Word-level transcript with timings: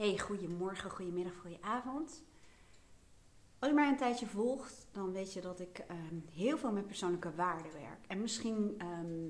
Hey, 0.00 0.18
goedemorgen, 0.18 0.90
goedemiddag, 0.90 1.36
goedenavond. 1.36 2.24
Als 3.58 3.70
je 3.70 3.76
mij 3.76 3.88
een 3.88 3.96
tijdje 3.96 4.26
volgt, 4.26 4.88
dan 4.92 5.12
weet 5.12 5.32
je 5.32 5.40
dat 5.40 5.60
ik 5.60 5.78
ehm, 5.78 6.18
heel 6.32 6.58
veel 6.58 6.72
met 6.72 6.86
persoonlijke 6.86 7.34
waarden 7.34 7.72
werk. 7.72 8.06
En 8.06 8.20
misschien 8.20 8.74
ehm, 8.78 9.28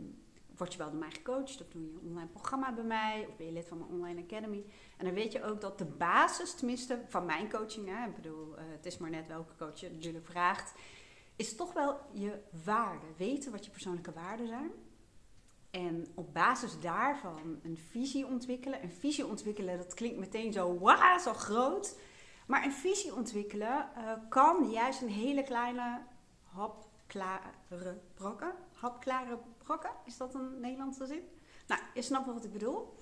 word 0.56 0.72
je 0.72 0.78
wel 0.78 0.90
door 0.90 0.98
mij 0.98 1.10
gecoacht, 1.10 1.60
of 1.60 1.68
doe 1.68 1.82
je 1.82 1.88
een 1.88 2.08
online 2.08 2.28
programma 2.28 2.72
bij 2.72 2.84
mij, 2.84 3.26
of 3.28 3.36
ben 3.36 3.46
je 3.46 3.52
lid 3.52 3.68
van 3.68 3.78
mijn 3.78 3.90
online 3.90 4.22
academy. 4.22 4.64
En 4.96 5.04
dan 5.04 5.14
weet 5.14 5.32
je 5.32 5.44
ook 5.44 5.60
dat 5.60 5.78
de 5.78 5.84
basis, 5.84 6.54
tenminste 6.54 7.02
van 7.08 7.24
mijn 7.24 7.50
coaching, 7.50 7.88
hè, 7.88 8.06
ik 8.06 8.14
bedoel, 8.14 8.58
uh, 8.58 8.64
het 8.66 8.86
is 8.86 8.98
maar 8.98 9.10
net 9.10 9.26
welke 9.26 9.56
coach 9.56 9.80
je 9.80 9.90
natuurlijk 9.90 10.26
vraagt, 10.26 10.72
is 11.36 11.56
toch 11.56 11.72
wel 11.72 12.00
je 12.12 12.40
waarden. 12.64 13.14
Weten 13.16 13.52
wat 13.52 13.64
je 13.64 13.70
persoonlijke 13.70 14.12
waarden 14.12 14.46
zijn. 14.46 14.70
En 15.70 16.06
op 16.14 16.34
basis 16.34 16.80
daarvan 16.80 17.60
een 17.62 17.78
visie 17.90 18.26
ontwikkelen. 18.26 18.82
Een 18.82 18.92
visie 18.92 19.26
ontwikkelen, 19.26 19.76
dat 19.76 19.94
klinkt 19.94 20.18
meteen 20.18 20.52
zo, 20.52 20.78
wauw, 20.78 21.18
zo 21.18 21.32
groot. 21.32 21.98
Maar 22.46 22.64
een 22.64 22.72
visie 22.72 23.14
ontwikkelen 23.14 23.88
uh, 23.96 24.12
kan 24.28 24.70
juist 24.70 25.02
een 25.02 25.08
hele 25.08 25.42
kleine 25.42 26.00
hapklare 26.42 27.98
brokken. 28.14 28.54
Hapklare 28.74 29.38
brokken, 29.58 29.90
is 30.04 30.16
dat 30.16 30.34
een 30.34 30.60
Nederlandse 30.60 31.06
zin? 31.06 31.22
Nou, 31.66 31.80
je 31.94 32.02
snapt 32.02 32.24
wel 32.24 32.34
wat 32.34 32.44
ik 32.44 32.52
bedoel. 32.52 32.94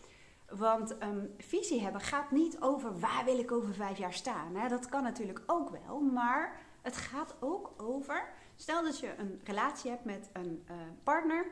Want 0.48 1.02
um, 1.02 1.34
visie 1.38 1.80
hebben 1.80 2.00
gaat 2.00 2.30
niet 2.30 2.60
over 2.60 2.98
waar 2.98 3.24
wil 3.24 3.38
ik 3.38 3.52
over 3.52 3.74
vijf 3.74 3.98
jaar 3.98 4.12
staan. 4.12 4.54
Hè? 4.54 4.68
Dat 4.68 4.88
kan 4.88 5.02
natuurlijk 5.02 5.42
ook 5.46 5.70
wel, 5.70 6.00
maar 6.00 6.60
het 6.82 6.96
gaat 6.96 7.34
ook 7.40 7.74
over. 7.76 8.28
Stel 8.56 8.82
dat 8.82 8.98
je 8.98 9.14
een 9.18 9.40
relatie 9.44 9.90
hebt 9.90 10.04
met 10.04 10.30
een 10.32 10.64
uh, 10.70 10.76
partner 11.02 11.46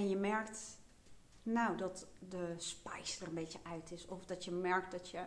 en 0.00 0.08
je 0.08 0.16
merkt, 0.16 0.78
nou, 1.42 1.76
dat 1.76 2.06
de 2.28 2.54
spice 2.56 3.22
er 3.22 3.28
een 3.28 3.34
beetje 3.34 3.58
uit 3.62 3.90
is. 3.90 4.06
Of 4.06 4.24
dat 4.26 4.44
je 4.44 4.50
merkt 4.50 4.90
dat 4.90 5.10
je 5.10 5.20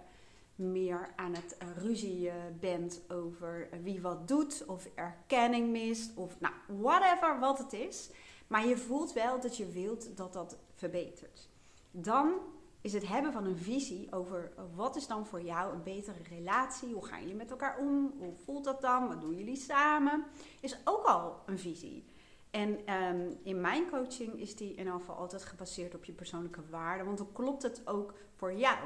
meer 0.55 1.13
aan 1.15 1.33
het 1.33 1.57
uh, 1.61 1.77
ruzie 1.77 2.31
bent 2.59 3.01
over 3.07 3.69
wie 3.83 4.01
wat 4.01 4.27
doet. 4.27 4.65
Of 4.67 4.89
erkenning 4.95 5.69
mist. 5.69 6.15
Of 6.15 6.39
nou, 6.39 6.53
whatever 6.67 7.39
wat 7.39 7.57
het 7.57 7.73
is. 7.73 8.09
Maar 8.47 8.67
je 8.67 8.77
voelt 8.77 9.13
wel 9.13 9.39
dat 9.39 9.57
je 9.57 9.71
wilt 9.71 10.17
dat 10.17 10.33
dat 10.33 10.57
verbetert. 10.73 11.49
Dan 11.91 12.33
is 12.81 12.93
het 12.93 13.07
hebben 13.07 13.33
van 13.33 13.45
een 13.45 13.57
visie 13.57 14.07
over 14.11 14.51
wat 14.75 14.95
is 14.95 15.07
dan 15.07 15.25
voor 15.25 15.41
jou 15.41 15.73
een 15.73 15.83
betere 15.83 16.23
relatie? 16.29 16.93
Hoe 16.93 17.05
gaan 17.05 17.19
jullie 17.19 17.35
met 17.35 17.51
elkaar 17.51 17.77
om? 17.77 18.13
Hoe 18.17 18.33
voelt 18.43 18.63
dat 18.63 18.81
dan? 18.81 19.07
Wat 19.07 19.21
doen 19.21 19.35
jullie 19.35 19.55
samen? 19.55 20.25
Is 20.59 20.77
ook 20.83 21.05
al 21.05 21.41
een 21.45 21.59
visie. 21.59 22.05
En 22.53 22.85
ehm, 22.85 23.31
in 23.43 23.61
mijn 23.61 23.89
coaching 23.89 24.39
is 24.39 24.55
die 24.55 24.73
in 24.73 24.91
geval 24.91 25.15
altijd 25.15 25.45
gebaseerd 25.45 25.95
op 25.95 26.05
je 26.05 26.11
persoonlijke 26.11 26.61
waarden. 26.69 27.05
Want 27.05 27.17
dan 27.17 27.31
klopt 27.31 27.63
het 27.63 27.81
ook 27.87 28.13
voor 28.35 28.53
jou. 28.53 28.77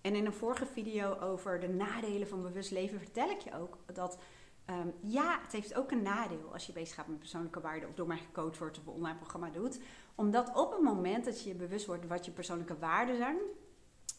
En 0.00 0.14
in 0.14 0.26
een 0.26 0.32
vorige 0.32 0.66
video 0.66 1.18
over 1.18 1.60
de 1.60 1.68
nadelen 1.68 2.28
van 2.28 2.42
bewust 2.42 2.70
leven 2.70 2.98
vertel 2.98 3.30
ik 3.30 3.40
je 3.40 3.58
ook 3.58 3.78
dat 3.92 4.18
ehm, 4.64 4.88
ja, 5.00 5.40
het 5.42 5.52
heeft 5.52 5.74
ook 5.74 5.90
een 5.90 6.02
nadeel 6.02 6.52
als 6.52 6.66
je 6.66 6.72
bezig 6.72 6.94
gaat 6.94 7.06
met 7.06 7.18
persoonlijke 7.18 7.60
waarden 7.60 7.88
of 7.88 7.94
door 7.94 8.06
mij 8.06 8.18
gecoacht 8.18 8.58
wordt 8.58 8.78
of 8.78 8.86
een 8.86 8.92
online 8.92 9.18
programma 9.18 9.50
doet. 9.50 9.80
Omdat 10.14 10.56
op 10.56 10.72
het 10.72 10.82
moment 10.82 11.24
dat 11.24 11.42
je 11.42 11.48
je 11.48 11.54
bewust 11.54 11.86
wordt 11.86 12.06
wat 12.06 12.24
je 12.24 12.30
persoonlijke 12.30 12.78
waarden 12.78 13.16
zijn, 13.16 13.36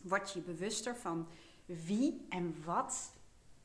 word 0.01 0.31
je 0.31 0.39
bewuster 0.39 0.95
van 0.95 1.27
wie 1.65 2.25
en 2.29 2.55
wat 2.65 3.12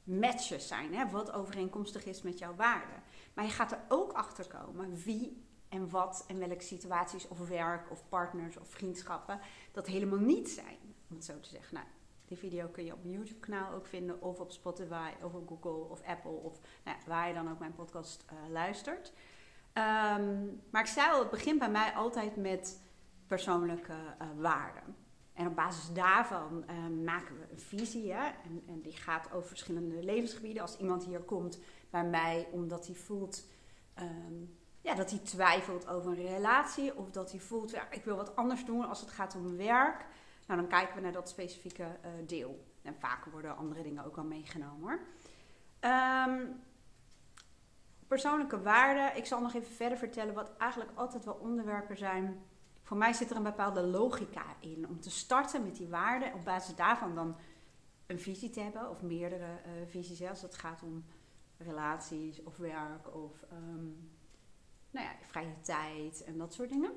matches 0.09 0.69
zijn. 0.69 0.95
Hè? 0.95 1.11
Wat 1.11 1.33
overeenkomstig 1.33 2.05
is 2.05 2.23
met 2.23 2.39
jouw 2.39 2.55
waarden. 2.55 3.03
Maar 3.35 3.45
je 3.45 3.51
gaat 3.51 3.73
er 3.73 3.81
ook 3.89 4.13
achter 4.13 4.47
komen 4.47 4.97
wie 5.05 5.47
en 5.69 5.91
wat 5.91 6.25
en 6.29 6.39
welke 6.39 6.63
situaties 6.63 7.29
of 7.29 7.49
werk 7.49 7.91
of 7.91 8.09
partners 8.09 8.57
of 8.57 8.69
vriendschappen 8.69 9.41
dat 9.73 9.87
helemaal 9.87 10.19
niet 10.19 10.49
zijn. 10.49 10.79
Om 11.09 11.17
het 11.17 11.25
zo 11.25 11.41
te 11.41 11.49
zeggen. 11.49 11.75
Nou, 11.75 11.87
die 12.25 12.39
video 12.39 12.67
kun 12.67 12.85
je 12.85 12.93
op 12.93 13.05
mijn 13.05 13.15
YouTube 13.15 13.41
kanaal 13.41 13.73
ook 13.73 13.87
vinden 13.87 14.23
of 14.23 14.41
op 14.41 14.51
Spotify 14.53 15.11
of 15.23 15.35
op 15.35 15.49
Google 15.49 15.91
of 15.91 16.03
Apple 16.03 16.31
of 16.31 16.61
nou, 16.85 16.97
waar 17.07 17.29
je 17.29 17.35
dan 17.35 17.51
ook 17.51 17.59
mijn 17.59 17.75
podcast 17.75 18.25
uh, 18.33 18.51
luistert. 18.51 19.13
Um, 19.75 20.61
maar 20.71 20.83
ik 20.83 20.87
zei 20.87 21.13
al, 21.13 21.19
het 21.19 21.31
begint 21.31 21.59
bij 21.59 21.71
mij 21.71 21.93
altijd 21.93 22.37
met 22.37 22.81
persoonlijke 23.27 23.93
uh, 23.93 24.29
waarden. 24.37 24.97
En 25.39 25.47
op 25.47 25.57
basis 25.57 25.93
daarvan 25.93 26.65
uh, 26.71 27.05
maken 27.05 27.39
we 27.39 27.47
een 27.51 27.61
visie. 27.61 28.13
Hè? 28.13 28.27
En, 28.27 28.63
en, 28.67 28.81
die 28.81 28.97
gaat 28.97 29.33
over 29.33 29.49
verschillende 29.49 30.03
levensgebieden. 30.03 30.63
Als 30.63 30.79
iemand 30.79 31.05
hier 31.05 31.21
komt 31.21 31.61
bij 31.91 32.05
mij 32.05 32.49
omdat 32.51 32.87
hij 32.87 32.95
voelt 32.95 33.47
um, 34.01 34.59
ja, 34.81 34.95
dat 34.95 35.11
hij 35.11 35.19
twijfelt 35.19 35.89
over 35.89 36.11
een 36.11 36.27
relatie. 36.27 36.97
Of 36.97 37.11
dat 37.11 37.31
hij 37.31 37.41
voelt, 37.41 37.71
ja, 37.71 37.91
ik 37.91 38.05
wil 38.05 38.17
wat 38.17 38.37
anders 38.37 38.65
doen 38.65 38.89
als 38.89 39.01
het 39.01 39.11
gaat 39.11 39.35
om 39.35 39.57
werk. 39.57 40.07
Nou, 40.47 40.61
dan 40.61 40.69
kijken 40.69 40.95
we 40.95 41.01
naar 41.01 41.13
dat 41.13 41.29
specifieke 41.29 41.83
uh, 41.83 42.11
deel. 42.27 42.65
En 42.83 42.95
vaker 42.95 43.31
worden 43.31 43.57
andere 43.57 43.83
dingen 43.83 44.05
ook 44.05 44.17
al 44.17 44.25
meegenomen 44.25 44.81
hoor. 44.81 45.01
Um, 45.93 46.61
persoonlijke 48.07 48.63
waarden. 48.63 49.17
Ik 49.17 49.27
zal 49.27 49.41
nog 49.41 49.55
even 49.55 49.75
verder 49.75 49.99
vertellen 49.99 50.35
wat 50.35 50.57
eigenlijk 50.57 50.91
altijd 50.95 51.25
wel 51.25 51.35
onderwerpen 51.35 51.97
zijn 51.97 52.43
voor 52.89 52.97
mij 52.97 53.13
zit 53.13 53.31
er 53.31 53.37
een 53.37 53.43
bepaalde 53.43 53.83
logica 53.83 54.45
in 54.61 54.89
om 54.89 55.01
te 55.01 55.11
starten 55.11 55.63
met 55.63 55.77
die 55.77 55.89
waarden. 55.89 56.35
Op 56.35 56.45
basis 56.45 56.75
daarvan 56.75 57.15
dan 57.15 57.37
een 58.07 58.19
visie 58.19 58.51
te 58.51 58.61
hebben 58.61 58.91
of 58.91 59.03
meerdere 59.03 59.45
uh, 59.45 59.73
visies. 59.87 60.23
Als 60.23 60.43
het 60.43 60.55
gaat 60.55 60.83
om 60.83 61.05
relaties 61.59 62.43
of 62.43 62.57
werk 62.57 63.15
of 63.15 63.33
um, 63.53 64.11
nou 64.91 65.07
ja, 65.07 65.13
vrije 65.21 65.61
tijd 65.61 66.25
en 66.25 66.39
dat 66.39 66.55
soort 66.55 66.69
dingen. 66.69 66.93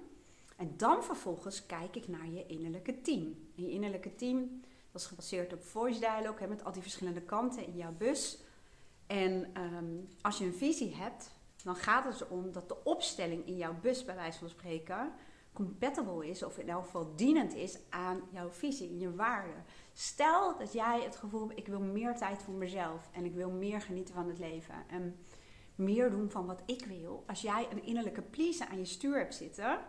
En 0.57 0.77
dan 0.77 1.03
vervolgens 1.03 1.65
kijk 1.65 1.95
ik 1.95 2.07
naar 2.07 2.27
je 2.27 2.45
innerlijke 2.45 3.01
team. 3.01 3.49
Je 3.55 3.69
innerlijke 3.69 4.15
team, 4.15 4.61
dat 4.91 5.01
is 5.01 5.07
gebaseerd 5.07 5.53
op 5.53 5.63
voice 5.63 5.99
dialogue, 5.99 6.39
hè, 6.39 6.47
met 6.47 6.63
al 6.63 6.71
die 6.71 6.81
verschillende 6.81 7.21
kanten 7.21 7.65
in 7.65 7.75
jouw 7.75 7.93
bus. 7.93 8.39
En 9.07 9.61
um, 9.61 10.09
als 10.21 10.37
je 10.37 10.45
een 10.45 10.53
visie 10.53 10.95
hebt, 10.95 11.31
dan 11.63 11.75
gaat 11.75 12.03
het 12.03 12.21
erom 12.21 12.51
dat 12.51 12.67
de 12.67 12.83
opstelling 12.83 13.45
in 13.45 13.57
jouw 13.57 13.79
bus, 13.81 14.05
bij 14.05 14.15
wijze 14.15 14.39
van 14.39 14.49
spreken, 14.49 15.13
compatible 15.53 16.27
is, 16.27 16.43
of 16.43 16.57
in 16.57 16.69
elk 16.69 16.83
geval 16.83 17.15
dienend 17.15 17.55
is 17.55 17.79
aan 17.89 18.21
jouw 18.31 18.49
visie 18.49 18.97
je 18.97 19.15
waarden. 19.15 19.63
Stel 19.93 20.57
dat 20.57 20.73
jij 20.73 21.01
het 21.01 21.15
gevoel 21.15 21.47
hebt, 21.47 21.59
ik 21.59 21.67
wil 21.67 21.81
meer 21.81 22.15
tijd 22.15 22.43
voor 22.43 22.53
mezelf 22.53 23.09
en 23.11 23.25
ik 23.25 23.33
wil 23.33 23.51
meer 23.51 23.81
genieten 23.81 24.13
van 24.13 24.27
het 24.27 24.39
leven 24.39 24.75
en 24.87 25.19
meer 25.75 26.09
doen 26.09 26.29
van 26.29 26.45
wat 26.45 26.63
ik 26.65 26.85
wil. 26.85 27.23
Als 27.27 27.41
jij 27.41 27.67
een 27.71 27.83
innerlijke 27.83 28.21
pleaser 28.21 28.67
aan 28.67 28.77
je 28.77 28.85
stuur 28.85 29.17
hebt 29.17 29.35
zitten, 29.35 29.79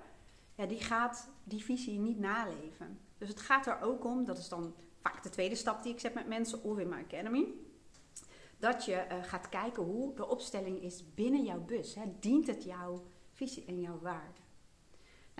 ja, 0.55 0.67
die 0.67 0.81
gaat 0.81 1.29
die 1.45 1.65
visie 1.65 1.99
niet 1.99 2.19
naleven. 2.19 2.99
Dus 3.19 3.29
het 3.29 3.41
gaat 3.41 3.67
er 3.67 3.81
ook 3.81 4.05
om, 4.05 4.25
dat 4.25 4.39
is 4.39 4.49
dan 4.49 4.75
vaak 5.03 5.23
de 5.23 5.29
tweede 5.29 5.55
stap 5.55 5.83
die 5.83 5.93
ik 5.93 6.01
zet 6.01 6.15
met 6.15 6.27
mensen 6.27 6.63
of 6.63 6.79
in 6.79 6.89
mijn 6.89 7.05
academy. 7.05 7.47
Dat 8.59 8.85
je 8.85 9.07
uh, 9.11 9.23
gaat 9.23 9.49
kijken 9.49 9.83
hoe 9.83 10.15
de 10.15 10.29
opstelling 10.29 10.83
is 10.83 11.15
binnen 11.15 11.45
jouw 11.45 11.61
bus. 11.61 11.95
Hè. 11.95 12.03
Dient 12.21 12.47
het 12.47 12.65
jouw 12.65 13.05
visie 13.33 13.65
en 13.65 13.81
jouw 13.81 13.99
waarden? 14.01 14.43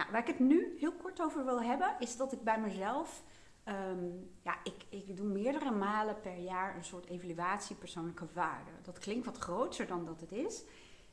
Nou, 0.03 0.15
waar 0.15 0.29
ik 0.29 0.35
het 0.39 0.39
nu 0.39 0.75
heel 0.79 0.93
kort 0.93 1.21
over 1.21 1.45
wil 1.45 1.63
hebben, 1.63 1.97
is 1.99 2.17
dat 2.17 2.33
ik 2.33 2.43
bij 2.43 2.61
mezelf, 2.61 3.23
um, 3.65 4.31
ja, 4.43 4.57
ik, 4.65 4.87
ik 4.89 5.17
doe 5.17 5.27
meerdere 5.27 5.71
malen 5.71 6.21
per 6.21 6.37
jaar 6.37 6.77
een 6.77 6.85
soort 6.85 7.07
evaluatie 7.07 7.77
persoonlijke 7.77 8.27
waarden. 8.33 8.75
Dat 8.83 8.99
klinkt 8.99 9.27
wat 9.27 9.39
groter 9.39 9.87
dan 9.87 10.05
dat 10.05 10.21
het 10.21 10.33
is. 10.33 10.63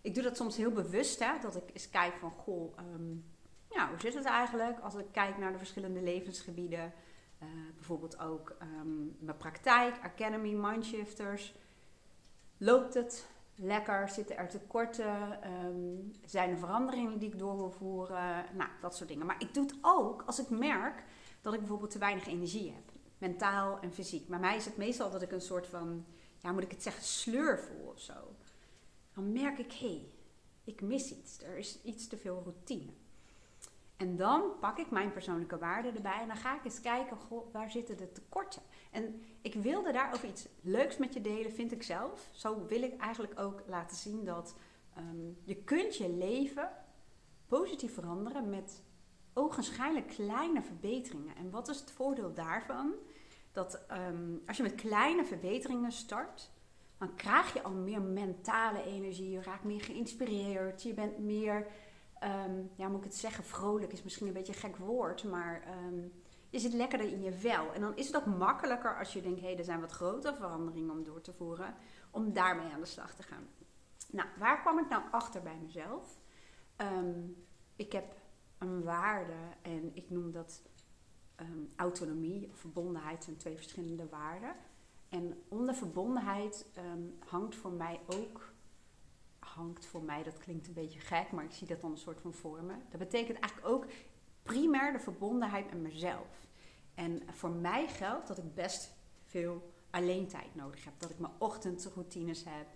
Ik 0.02 0.14
doe 0.14 0.24
dat 0.24 0.38
soms 0.38 0.58
heel 0.58 0.72
bewust, 0.72 1.20
hè, 1.20 1.40
dat 1.42 1.56
ik 1.56 1.70
eens 1.74 1.90
kijk 1.90 2.16
van, 2.16 2.32
goh, 2.32 2.78
um, 2.80 3.26
ja, 3.70 3.90
hoe 3.90 4.00
zit 4.00 4.14
het 4.14 4.26
eigenlijk 4.26 4.80
als 4.80 4.96
ik 4.96 5.06
kijk 5.12 5.38
naar 5.38 5.52
de 5.52 5.58
verschillende 5.58 6.02
levensgebieden. 6.02 6.94
Uh, 7.44 7.48
bijvoorbeeld 7.76 8.20
ook 8.20 8.56
um, 8.62 9.16
mijn 9.20 9.38
praktijk, 9.38 9.96
Academy, 10.04 10.54
Mindshifters. 10.54 11.56
Loopt 12.58 12.94
het? 12.94 13.28
Lekker, 13.62 14.10
zitten 14.10 14.38
er 14.38 14.50
tekorten, 14.50 15.40
um, 15.66 16.12
zijn 16.26 16.50
er 16.50 16.58
veranderingen 16.58 17.20
die 17.20 17.32
ik 17.32 17.40
door 17.40 17.56
wil 17.56 17.72
voeren, 17.72 18.46
nou, 18.54 18.70
dat 18.82 18.96
soort 18.96 19.10
dingen. 19.10 19.26
Maar 19.26 19.42
ik 19.42 19.54
doe 19.54 19.66
het 19.66 19.76
ook 19.82 20.24
als 20.26 20.40
ik 20.40 20.50
merk 20.50 21.04
dat 21.42 21.54
ik 21.54 21.60
bijvoorbeeld 21.60 21.92
te 21.92 22.00
weinig 22.00 22.28
energie 22.28 22.72
heb, 22.72 22.92
mentaal 23.18 23.80
en 23.80 23.94
fysiek. 23.94 24.28
Bij 24.28 24.40
mij 24.40 24.56
is 24.56 24.66
het 24.66 24.78
meestal 24.78 25.12
dat 25.12 25.22
ik 25.22 25.32
een 25.32 25.42
soort 25.42 25.68
van, 25.68 26.06
ja, 26.38 26.52
moet 26.52 26.64
ik 26.64 26.72
het 26.72 26.84
zeggen, 26.84 27.04
sleur 27.04 27.60
voel 27.60 27.88
of 27.88 28.00
zo. 28.00 28.36
Dan 29.14 29.32
merk 29.32 29.58
ik, 29.58 29.72
hé, 29.72 29.88
hey, 29.88 30.12
ik 30.64 30.82
mis 30.82 31.12
iets, 31.12 31.42
er 31.44 31.58
is 31.58 31.82
iets 31.84 32.08
te 32.08 32.18
veel 32.18 32.42
routine. 32.44 32.92
En 34.00 34.16
dan 34.16 34.44
pak 34.60 34.78
ik 34.78 34.92
mijn 34.92 35.12
persoonlijke 35.12 35.58
waarden 35.58 35.96
erbij 35.96 36.22
en 36.22 36.28
dan 36.28 36.38
ga 36.38 36.56
ik 36.56 36.66
eens 36.66 36.82
kijken, 36.82 37.18
waar 37.52 37.72
zitten 37.72 37.98
de 37.98 38.12
tekorten? 38.12 38.62
En 38.92 39.22
ik 39.42 39.54
wilde 39.54 39.92
daarover 39.92 40.28
iets 40.28 40.48
leuks 40.62 40.98
met 40.98 41.14
je 41.14 41.22
delen, 41.22 41.52
vind 41.52 41.72
ik 41.72 41.84
zelf. 41.84 42.30
Zo 42.32 42.66
wil 42.66 42.82
ik 42.82 42.98
eigenlijk 42.98 43.40
ook 43.40 43.64
laten 43.68 43.98
zien 43.98 44.26
dat 44.26 44.56
um, 44.98 45.38
je 45.44 45.56
kunt 45.56 45.98
je 45.98 46.10
leven 46.10 46.72
positief 47.48 47.94
veranderen 47.94 48.50
met 48.50 48.84
ogenschijnlijk 49.34 50.08
kleine 50.08 50.62
verbeteringen. 50.62 51.36
En 51.36 51.50
wat 51.50 51.68
is 51.68 51.80
het 51.80 51.92
voordeel 51.92 52.34
daarvan? 52.34 52.94
Dat 53.52 53.86
um, 53.92 54.42
als 54.48 54.58
je 54.58 54.64
met 54.64 54.76
kleine 54.76 55.26
verbeteringen 55.26 55.92
start, 55.92 56.52
dan 56.98 57.16
krijg 57.16 57.54
je 57.54 57.62
al 57.62 57.72
meer 57.72 58.02
mentale 58.02 58.84
energie, 58.84 59.30
je 59.30 59.42
raakt 59.42 59.64
meer 59.64 59.82
geïnspireerd, 59.82 60.84
je 60.84 60.94
bent 60.94 61.18
meer, 61.18 61.68
um, 62.24 62.72
ja 62.76 62.88
moet 62.88 62.98
ik 62.98 63.04
het 63.04 63.16
zeggen, 63.16 63.44
vrolijk 63.44 63.92
is 63.92 64.04
misschien 64.04 64.28
een 64.28 64.34
beetje 64.34 64.54
een 64.54 64.60
gek 64.60 64.78
woord, 64.78 65.24
maar 65.24 65.64
je 66.50 66.60
zit 66.60 66.74
lekkerder 66.74 67.12
in 67.12 67.24
je 67.24 67.32
vel. 67.32 67.74
En 67.74 67.82
dan 67.82 67.98
is 67.98 68.08
het 68.08 68.16
ook 68.16 68.26
makkelijker 68.26 68.98
als 68.98 69.14
je 69.14 69.22
denkt, 69.22 69.40
hé, 69.40 69.46
hey, 69.46 69.58
er 69.58 69.64
zijn 69.64 69.82
wat 69.82 69.92
grote 69.92 70.34
veranderingen 70.36 70.92
om 70.92 71.04
door 71.04 71.22
te 71.22 71.34
voeren, 71.34 71.76
om 72.12 72.34
daarmee 72.34 72.72
aan 72.72 72.80
de 72.80 72.86
slag 72.86 73.16
te 73.16 73.24
gaan. 73.24 73.48
Nou, 74.12 74.28
waar 74.38 74.62
kwam 74.62 74.80
ik 74.80 74.90
nou 74.90 75.04
achter 75.12 75.42
bij 75.42 75.58
mezelf? 75.62 76.18
Ehm, 76.76 77.20
ik 77.76 77.92
heb 77.92 78.16
een 78.58 78.84
waarde 78.84 79.38
en 79.62 79.92
ik 79.94 80.10
noem 80.10 80.32
dat 80.32 80.62
autonomie 81.76 82.50
verbondenheid 82.54 83.24
zijn 83.24 83.38
twee 83.38 83.56
verschillende 83.56 84.10
waarden. 84.10 84.56
En 85.10 85.44
onder 85.48 85.76
verbondenheid 85.76 86.66
hangt 87.20 87.56
voor 87.56 87.72
mij 87.72 88.00
ook, 88.08 88.49
hangt 89.60 89.86
voor 89.86 90.04
mij, 90.04 90.24
dat 90.24 90.38
klinkt 90.38 90.68
een 90.68 90.74
beetje 90.74 91.00
gek, 91.00 91.32
maar 91.32 91.44
ik 91.44 91.52
zie 91.52 91.68
dat 91.68 91.82
dan 91.82 91.92
een 91.92 91.98
soort 91.98 92.22
van 92.22 92.34
vormen. 92.34 92.82
Dat 92.90 93.00
betekent 93.00 93.40
eigenlijk 93.40 93.74
ook 93.74 93.86
primair 94.44 94.92
de 94.92 95.00
verbondenheid 95.00 95.66
met 95.70 95.82
mezelf. 95.82 96.48
En 96.96 97.22
voor 97.32 97.50
mij 97.50 97.88
geldt 97.88 98.28
dat 98.28 98.38
ik 98.38 98.56
best 98.56 98.94
veel 99.24 99.72
alleen 99.90 100.28
tijd 100.28 100.56
nodig 100.56 100.84
heb. 100.84 100.94
Dat 100.98 101.10
ik 101.10 101.20
mijn 101.20 101.34
ochtendroutines 101.38 102.44
heb, 102.44 102.68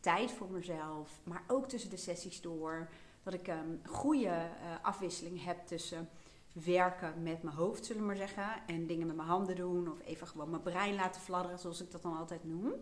tijd 0.00 0.32
voor 0.32 0.50
mezelf, 0.50 1.20
maar 1.24 1.44
ook 1.46 1.68
tussen 1.68 1.90
de 1.90 1.96
sessies 1.96 2.40
door. 2.40 2.88
Dat 3.22 3.34
ik 3.34 3.46
een 3.46 3.80
goede 3.86 4.26
uh, 4.26 4.50
afwisseling 4.82 5.44
heb 5.44 5.66
tussen 5.66 6.08
werken 6.52 7.22
met 7.22 7.42
mijn 7.42 7.56
hoofd, 7.56 7.84
zullen 7.84 8.02
we 8.02 8.08
maar 8.08 8.16
zeggen. 8.16 8.66
En 8.66 8.86
dingen 8.86 9.06
met 9.06 9.16
mijn 9.16 9.28
handen 9.28 9.56
doen. 9.56 9.92
Of 9.92 10.00
even 10.00 10.26
gewoon 10.26 10.50
mijn 10.50 10.62
brein 10.62 10.94
laten 10.94 11.20
fladderen, 11.20 11.58
zoals 11.58 11.80
ik 11.80 11.90
dat 11.90 12.02
dan 12.02 12.16
altijd 12.16 12.44
noem. 12.44 12.72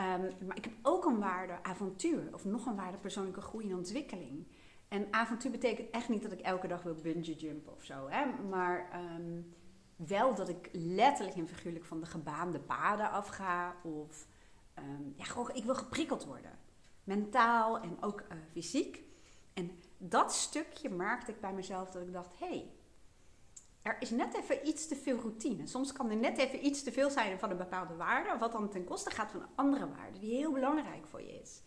Um, 0.00 0.46
maar 0.46 0.56
ik 0.56 0.64
heb 0.64 0.74
ook 0.82 1.04
een 1.04 1.18
waarde 1.18 1.62
avontuur. 1.62 2.34
Of 2.34 2.44
nog 2.44 2.66
een 2.66 2.76
waarde 2.76 2.98
persoonlijke 2.98 3.40
groei 3.40 3.70
en 3.70 3.76
ontwikkeling. 3.76 4.46
En 4.88 5.06
avontuur 5.10 5.50
betekent 5.50 5.90
echt 5.90 6.08
niet 6.08 6.22
dat 6.22 6.32
ik 6.32 6.40
elke 6.40 6.68
dag 6.68 6.82
wil 6.82 6.94
bungee 6.94 7.36
jumpen 7.36 7.72
of 7.72 7.84
zo. 7.84 8.08
Hè? 8.08 8.42
Maar 8.48 9.02
um, 9.16 9.54
wel 9.96 10.34
dat 10.34 10.48
ik 10.48 10.68
letterlijk 10.72 11.36
en 11.36 11.48
figuurlijk 11.48 11.84
van 11.84 12.00
de 12.00 12.06
gebaande 12.06 12.60
paden 12.60 13.10
afga. 13.10 13.76
Of 13.82 14.26
um, 14.78 15.14
ja, 15.16 15.24
gewoon, 15.24 15.50
ik 15.54 15.64
wil 15.64 15.74
geprikkeld 15.74 16.24
worden. 16.24 16.58
Mentaal 17.04 17.80
en 17.80 17.96
ook 18.02 18.20
uh, 18.20 18.38
fysiek. 18.52 19.02
En 19.54 19.70
dat 19.98 20.34
stukje 20.34 20.90
maakte 20.90 21.30
ik 21.30 21.40
bij 21.40 21.52
mezelf 21.52 21.90
dat 21.90 22.02
ik 22.02 22.12
dacht: 22.12 22.38
hé, 22.38 22.46
hey, 22.46 22.70
er 23.86 23.96
is 24.00 24.10
net 24.10 24.34
even 24.34 24.68
iets 24.68 24.88
te 24.88 24.96
veel 24.96 25.16
routine. 25.16 25.66
Soms 25.66 25.92
kan 25.92 26.10
er 26.10 26.16
net 26.16 26.38
even 26.38 26.66
iets 26.66 26.82
te 26.82 26.92
veel 26.92 27.10
zijn 27.10 27.38
van 27.38 27.50
een 27.50 27.56
bepaalde 27.56 27.96
waarde, 27.96 28.38
wat 28.38 28.52
dan 28.52 28.70
ten 28.70 28.84
koste 28.84 29.10
gaat 29.10 29.30
van 29.30 29.40
een 29.40 29.48
andere 29.54 29.88
waarde 29.88 30.18
die 30.18 30.34
heel 30.34 30.52
belangrijk 30.52 31.06
voor 31.06 31.22
je 31.22 31.40
is. 31.40 31.62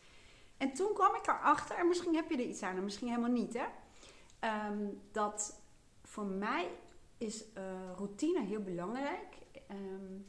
En 0.57 0.74
toen 0.74 0.94
kwam 0.94 1.16
ik 1.16 1.27
erachter, 1.27 1.75
en 1.75 1.88
misschien 1.88 2.16
heb 2.16 2.30
je 2.30 2.38
er 2.38 2.50
iets 2.50 2.63
aan, 2.63 2.75
en 2.75 2.83
misschien 2.83 3.07
helemaal 3.07 3.31
niet, 3.31 3.54
hè, 3.54 3.66
um, 4.69 5.01
dat 5.12 5.62
voor 6.04 6.25
mij 6.25 6.69
is 7.18 7.44
uh, 7.57 7.63
routine 7.95 8.45
heel 8.45 8.62
belangrijk. 8.62 9.38
Um, 9.71 10.27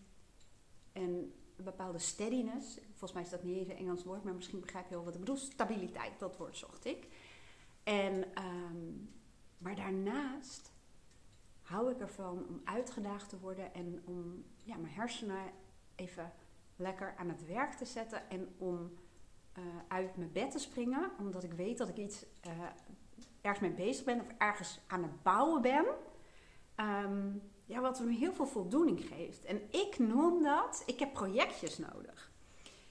en 0.92 1.32
een 1.56 1.64
bepaalde 1.64 1.98
steadiness. 1.98 2.78
Volgens 2.88 3.12
mij 3.12 3.22
is 3.22 3.31
dat 3.31 3.42
niet 3.42 3.56
eens 3.56 3.69
een 3.69 3.76
Engels 3.76 4.04
woord, 4.04 4.25
maar 4.25 4.34
misschien 4.34 4.60
begrijp 4.60 4.88
je 4.88 4.94
wel 4.94 5.04
wat 5.04 5.14
ik 5.14 5.20
bedoel. 5.20 5.37
Stabiliteit, 5.37 6.19
dat 6.19 6.37
woord 6.37 6.56
zocht 6.56 6.84
ik. 6.84 7.06
En, 7.82 8.25
um, 8.44 9.10
maar 9.58 9.75
daarnaast 9.75 10.72
hou 11.70 11.90
ik 11.90 12.00
ervan 12.00 12.46
om 12.49 12.61
uitgedaagd 12.64 13.28
te 13.28 13.38
worden 13.38 13.75
en 13.75 14.02
om 14.05 14.44
ja, 14.64 14.76
mijn 14.76 14.94
hersenen 14.94 15.52
even 15.94 16.32
lekker 16.76 17.14
aan 17.17 17.28
het 17.28 17.46
werk 17.46 17.72
te 17.72 17.84
zetten 17.84 18.31
en 18.31 18.55
om 18.58 18.93
uh, 19.58 19.64
uit 19.88 20.17
mijn 20.17 20.32
bed 20.32 20.50
te 20.50 20.58
springen, 20.58 21.11
omdat 21.19 21.43
ik 21.43 21.52
weet 21.52 21.78
dat 21.78 21.88
ik 21.88 21.96
iets 21.96 22.26
uh, 22.46 22.52
ergens 23.40 23.69
mee 23.69 23.87
bezig 23.87 24.05
ben 24.05 24.20
of 24.20 24.26
ergens 24.38 24.81
aan 24.87 25.02
het 25.02 25.22
bouwen 25.22 25.62
ben. 25.62 25.87
Um, 26.76 27.43
ja, 27.64 27.81
wat 27.81 28.00
me 28.00 28.12
heel 28.12 28.32
veel 28.32 28.46
voldoening 28.46 29.00
geeft. 29.00 29.44
En 29.44 29.61
ik 29.70 29.99
noem 29.99 30.43
dat, 30.43 30.82
ik 30.87 30.99
heb 30.99 31.12
projectjes 31.12 31.78
nodig. 31.78 32.32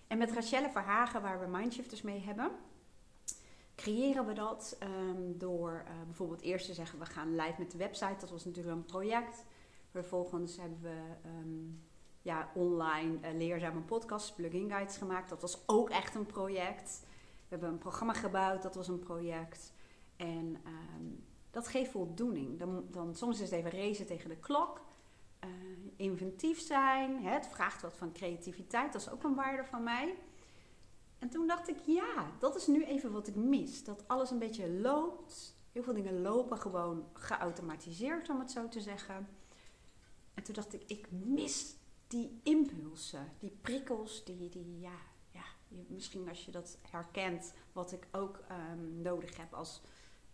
En 0.08 0.18
met 0.18 0.32
Rachelle 0.32 0.70
Verhagen, 0.70 1.22
waar 1.22 1.40
we 1.40 1.48
Mindshifters 1.48 2.02
mee 2.02 2.20
hebben, 2.20 2.52
creëren 3.80 4.26
we 4.26 4.34
dat 4.34 4.78
um, 4.84 5.38
door 5.38 5.84
uh, 5.86 5.92
bijvoorbeeld 6.06 6.42
eerst 6.42 6.66
te 6.66 6.74
zeggen, 6.74 7.00
we 7.00 7.06
gaan 7.06 7.36
live 7.36 7.56
met 7.58 7.72
de 7.72 7.78
website. 7.78 8.16
Dat 8.20 8.30
was 8.30 8.46
natuurlijk 8.46 8.76
een 8.76 8.86
project. 8.86 9.46
Vervolgens 9.90 10.58
hebben 10.58 10.82
we 10.82 11.02
um, 11.26 11.84
ja, 12.22 12.50
online 12.54 13.18
uh, 13.22 13.38
leerzame 13.38 13.82
podcasts, 13.82 14.34
plugin 14.34 14.70
guides 14.70 14.98
gemaakt. 14.98 15.30
Dat 15.30 15.42
was 15.42 15.64
ook 15.66 15.90
echt 15.90 16.16
een 16.16 16.26
project. 16.26 17.00
We 17.04 17.56
hebben 17.56 17.70
een 17.70 17.78
programma 17.78 18.14
gebouwd, 18.14 18.62
dat 18.62 18.76
was 18.76 18.88
een 18.88 19.00
project. 19.00 19.74
En 20.16 20.58
um, 20.96 21.26
dat 21.52 21.68
geeft 21.68 21.92
voldoening. 21.92 22.60
Dan, 22.60 22.86
dan, 22.92 23.16
soms 23.16 23.40
is 23.40 23.52
het 23.52 23.60
even 23.60 23.80
racen 23.80 24.06
tegen 24.06 24.30
de 24.30 24.38
klok. 24.38 24.82
Uh, 25.44 25.50
inventief 25.96 26.60
zijn. 26.60 27.24
Hè, 27.24 27.32
het 27.32 27.48
vraagt 27.48 27.82
wat 27.82 27.98
van 27.98 28.12
creativiteit. 28.12 28.94
Dat 28.94 29.02
is 29.02 29.12
ook 29.12 29.24
een 29.24 29.36
waarde 29.36 29.66
van 29.66 29.84
mij. 29.84 30.16
En 31.20 31.30
toen 31.30 31.48
dacht 31.48 31.70
ik, 31.70 31.78
ja, 31.86 32.32
dat 32.40 32.56
is 32.56 32.68
nu 32.68 32.84
even 32.84 33.12
wat 33.12 33.28
ik 33.28 33.36
mis. 33.36 33.84
Dat 33.84 34.08
alles 34.08 34.32
een 34.32 34.40
beetje 34.40 34.70
loopt. 34.70 35.58
Heel 35.72 35.84
veel 35.84 35.94
dingen 35.94 36.22
lopen 36.22 36.58
gewoon 36.58 37.10
geautomatiseerd, 37.14 38.30
om 38.30 38.40
het 38.40 38.52
zo 38.52 38.68
te 38.68 38.82
zeggen. 38.82 39.28
En 40.34 40.44
toen 40.44 40.54
dacht 40.54 40.74
ik, 40.74 40.84
ik 40.88 41.12
mis 41.12 41.76
die 42.08 42.40
impulsen, 42.44 43.32
die 43.40 43.58
prikkels, 43.62 44.24
die, 44.26 44.50
die 44.50 44.80
ja, 44.80 44.98
ja, 45.32 45.44
misschien 45.88 46.30
als 46.30 46.46
je 46.46 46.52
dat 46.52 46.78
herkent, 46.82 47.54
wat 47.72 47.92
ik 47.92 48.08
ook 48.12 48.40
um, 48.52 49.02
nodig 49.02 49.38
heb 49.38 49.54
als, 49.54 49.82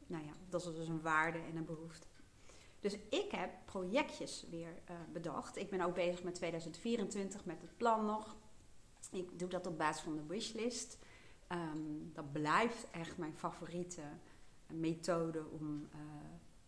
nou 0.08 0.26
ja, 0.26 0.34
dat 0.50 0.66
is 0.66 0.76
dus 0.76 0.88
een 0.88 1.02
waarde 1.02 1.38
en 1.38 1.56
een 1.56 1.66
behoefte. 1.66 2.08
Dus 2.80 2.98
ik 3.10 3.32
heb 3.32 3.52
projectjes 3.66 4.46
weer 4.50 4.82
uh, 4.90 4.96
bedacht. 5.14 5.58
Ik 5.58 5.70
ben 5.70 5.82
ook 5.82 5.94
bezig 5.94 6.24
met 6.24 6.36
2024 6.36 7.46
met 7.46 7.62
het 7.62 7.78
plan 7.78 8.06
nog. 8.06 8.36
Ik 9.16 9.40
doe 9.40 9.50
dat 9.50 9.68
op 9.68 9.78
basis 9.78 10.04
van 10.04 10.16
de 10.16 10.26
wishlist. 10.28 10.98
Um, 11.52 12.12
dat 12.14 12.32
blijft 12.32 12.88
echt 12.92 13.18
mijn 13.18 13.34
favoriete 13.36 14.02
methode 14.74 15.46
om, 15.52 15.88
uh, 15.96 16.00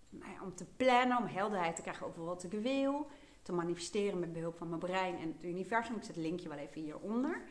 nou 0.10 0.42
om 0.44 0.56
te 0.56 0.66
plannen, 0.78 1.18
om 1.18 1.26
helderheid 1.26 1.76
te 1.76 1.82
krijgen 1.82 2.06
over 2.06 2.24
wat 2.24 2.44
ik 2.44 2.52
wil. 2.52 3.08
Te 3.42 3.54
manifesteren 3.54 4.20
met 4.20 4.34
behulp 4.34 4.58
van 4.58 4.70
mijn 4.70 4.80
brein 4.80 5.18
en 5.18 5.28
het 5.28 5.44
universum. 5.44 5.96
Ik 5.96 6.04
zet 6.04 6.16
het 6.16 6.26
linkje 6.26 6.50
wel 6.50 6.58
even 6.58 6.82
hieronder. 6.82 7.42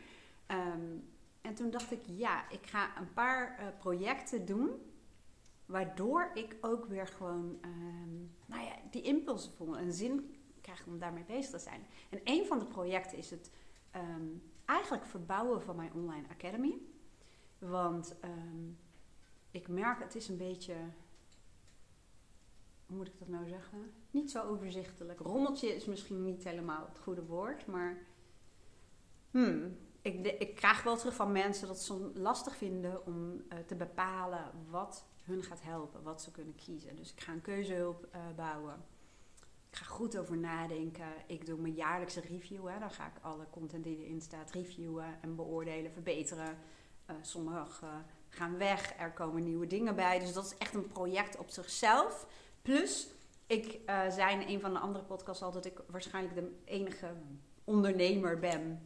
Um, 0.47 1.09
en 1.41 1.53
toen 1.53 1.69
dacht 1.69 1.91
ik, 1.91 2.01
ja, 2.05 2.49
ik 2.49 2.65
ga 2.65 2.97
een 2.97 3.13
paar 3.13 3.59
uh, 3.59 3.67
projecten 3.79 4.45
doen. 4.45 4.69
Waardoor 5.65 6.31
ik 6.33 6.55
ook 6.61 6.85
weer 6.85 7.07
gewoon 7.07 7.59
um, 7.65 8.35
nou 8.45 8.63
ja, 8.63 8.75
die 8.91 9.01
impulsen 9.01 9.53
voel 9.53 9.77
en 9.77 9.93
zin 9.93 10.35
krijg 10.61 10.85
om 10.85 10.99
daarmee 10.99 11.23
bezig 11.23 11.51
te 11.51 11.59
zijn. 11.59 11.85
En 12.09 12.19
een 12.23 12.45
van 12.45 12.59
de 12.59 12.65
projecten 12.65 13.17
is 13.17 13.29
het 13.29 13.51
eigenlijk 14.67 15.05
verbouwen 15.05 15.61
van 15.61 15.75
mijn 15.75 15.93
online 15.93 16.27
academy. 16.29 16.81
Want 17.59 18.15
um, 18.23 18.77
ik 19.51 19.67
merk, 19.67 19.99
het 19.99 20.15
is 20.15 20.27
een 20.27 20.37
beetje, 20.37 20.75
hoe 22.85 22.97
moet 22.97 23.07
ik 23.07 23.19
dat 23.19 23.27
nou 23.27 23.47
zeggen? 23.47 23.93
Niet 24.11 24.31
zo 24.31 24.43
overzichtelijk. 24.43 25.19
Rommeltje 25.19 25.75
is 25.75 25.85
misschien 25.85 26.23
niet 26.23 26.43
helemaal 26.43 26.85
het 26.89 26.99
goede 26.99 27.25
woord, 27.25 27.67
maar 27.67 27.97
hmm, 29.31 29.77
ik, 30.01 30.27
ik 30.39 30.55
krijg 30.55 30.83
wel 30.83 30.97
terug 30.97 31.15
van 31.15 31.31
mensen 31.31 31.67
dat 31.67 31.79
ze 31.79 31.93
het 31.93 32.17
lastig 32.17 32.55
vinden 32.55 33.05
om 33.05 33.33
uh, 33.33 33.59
te 33.59 33.75
bepalen 33.75 34.51
wat 34.69 35.05
hun 35.21 35.43
gaat 35.43 35.61
helpen, 35.61 36.03
wat 36.03 36.21
ze 36.21 36.31
kunnen 36.31 36.55
kiezen. 36.55 36.95
Dus 36.95 37.11
ik 37.11 37.21
ga 37.21 37.31
een 37.31 37.41
keuzehulp 37.41 38.07
uh, 38.15 38.21
bouwen. 38.35 38.85
Ik 39.69 39.75
ga 39.77 39.85
goed 39.85 40.17
over 40.17 40.37
nadenken. 40.37 41.13
Ik 41.27 41.45
doe 41.45 41.59
mijn 41.59 41.73
jaarlijkse 41.73 42.21
review. 42.21 42.67
Hè. 42.67 42.79
Dan 42.79 42.91
ga 42.91 43.05
ik 43.05 43.21
alle 43.21 43.45
content 43.49 43.83
die 43.83 44.03
erin 44.03 44.21
staat 44.21 44.51
reviewen 44.51 45.21
en 45.21 45.35
beoordelen, 45.35 45.91
verbeteren. 45.91 46.57
Uh, 47.09 47.15
sommige 47.21 47.65
gaan 48.29 48.57
weg, 48.57 48.93
er 48.99 49.11
komen 49.11 49.43
nieuwe 49.43 49.67
dingen 49.67 49.95
bij. 49.95 50.19
Dus 50.19 50.33
dat 50.33 50.45
is 50.45 50.57
echt 50.57 50.73
een 50.73 50.87
project 50.87 51.37
op 51.37 51.49
zichzelf. 51.49 52.27
Plus, 52.61 53.07
ik 53.47 53.79
uh, 53.85 54.09
zei 54.09 54.41
in 54.41 54.47
een 54.47 54.61
van 54.61 54.73
de 54.73 54.79
andere 54.79 55.05
podcasts 55.05 55.43
al 55.43 55.51
dat 55.51 55.65
ik 55.65 55.81
waarschijnlijk 55.87 56.35
de 56.35 56.55
enige 56.65 57.13
ondernemer 57.63 58.39
ben 58.39 58.81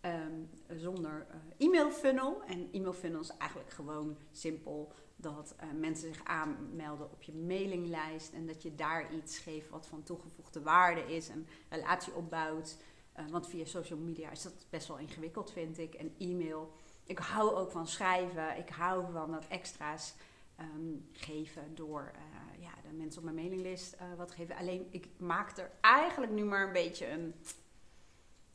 um, 0.00 0.50
zonder 0.68 1.26
uh, 1.30 1.66
e-mail 1.66 1.90
funnel. 1.90 2.42
En 2.46 2.68
e-mail 2.72 2.92
funnel 2.92 3.20
is 3.20 3.36
eigenlijk 3.36 3.70
gewoon 3.70 4.16
simpel 4.32 4.92
dat 5.16 5.54
uh, 5.62 5.80
mensen 5.80 6.14
zich 6.14 6.24
aanmelden 6.24 7.10
op 7.10 7.22
je 7.22 7.32
mailinglijst 7.32 8.32
en 8.32 8.46
dat 8.46 8.62
je 8.62 8.74
daar 8.74 9.14
iets 9.14 9.38
geeft 9.38 9.70
wat 9.70 9.86
van 9.86 10.02
toegevoegde 10.02 10.62
waarde 10.62 11.14
is 11.14 11.28
en 11.28 11.46
relatie 11.68 12.14
opbouwt. 12.14 12.76
Uh, 13.18 13.28
want 13.30 13.48
via 13.48 13.64
social 13.64 13.98
media 13.98 14.30
is 14.30 14.42
dat 14.42 14.66
best 14.70 14.88
wel 14.88 14.98
ingewikkeld, 14.98 15.52
vind 15.52 15.78
ik. 15.78 15.94
En 15.94 16.14
e-mail. 16.18 16.72
Ik 17.04 17.18
hou 17.18 17.54
ook 17.54 17.70
van 17.70 17.86
schrijven. 17.86 18.56
Ik 18.56 18.68
hou 18.68 19.12
van 19.12 19.30
dat 19.30 19.46
extra's 19.48 20.14
um, 20.60 21.08
geven 21.12 21.74
door 21.74 22.12
uh, 22.14 22.62
ja, 22.62 22.70
de 22.88 22.96
mensen 22.96 23.18
op 23.18 23.24
mijn 23.24 23.36
mailinglist 23.36 23.96
wat 24.16 24.30
geven. 24.30 24.56
Alleen 24.56 24.86
ik 24.90 25.08
maak 25.16 25.56
er 25.56 25.70
eigenlijk 25.80 26.32
nu 26.32 26.44
maar 26.44 26.66
een 26.66 26.72
beetje 26.72 27.08
een. 27.08 27.34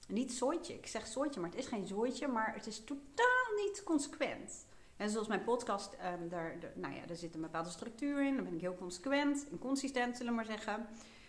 Niet 0.08 0.34
zooitje. 0.34 0.74
Ik 0.74 0.88
zeg 0.88 1.08
zooitje, 1.08 1.40
maar 1.40 1.50
het 1.50 1.60
is 1.60 1.68
geen 1.68 1.88
zooitje. 1.88 2.28
Maar 2.28 2.54
het 2.54 2.68
is 2.68 2.84
totaal 2.84 3.56
niet 3.66 3.84
consequent. 3.84 4.66
En 5.00 5.10
zoals 5.10 5.28
mijn 5.28 5.44
podcast, 5.44 5.98
um, 6.22 6.30
daar, 6.30 6.56
nou 6.76 6.94
ja, 6.94 7.06
daar 7.06 7.16
zit 7.16 7.36
een 7.36 7.42
bepaalde 7.42 7.70
structuur 7.70 8.26
in. 8.26 8.36
Dan 8.36 8.44
ben 8.44 8.54
ik 8.54 8.62
heel 8.62 8.76
consequent 8.76 9.50
en 9.50 9.60
consistent, 9.60 10.18
zullen 10.18 10.32
we 10.32 10.36
maar 10.36 10.58
zeggen. 10.58 10.88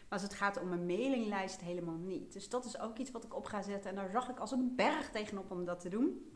als 0.09 0.23
het 0.23 0.35
gaat 0.35 0.61
om 0.61 0.73
een 0.73 0.87
mailinglijst, 0.87 1.61
helemaal 1.61 1.97
niet. 1.97 2.33
Dus 2.33 2.49
dat 2.49 2.65
is 2.65 2.81
ook 2.81 2.99
iets 2.99 3.11
wat 3.11 3.25
ik 3.25 3.35
op 3.35 3.45
ga 3.45 3.63
zetten. 3.63 3.91
En 3.91 3.97
daar 3.97 4.11
zag 4.11 4.29
ik 4.29 4.39
als 4.39 4.51
een 4.51 4.75
berg 4.77 5.11
tegenop 5.11 5.51
om 5.51 5.65
dat 5.65 5.81
te 5.81 5.89
doen. 5.89 6.33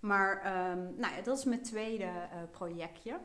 Maar 0.00 0.36
um, 0.36 0.94
nou 0.96 1.14
ja, 1.14 1.22
dat 1.22 1.38
is 1.38 1.44
mijn 1.44 1.62
tweede 1.62 2.04
uh, 2.04 2.42
projectje. 2.50 3.20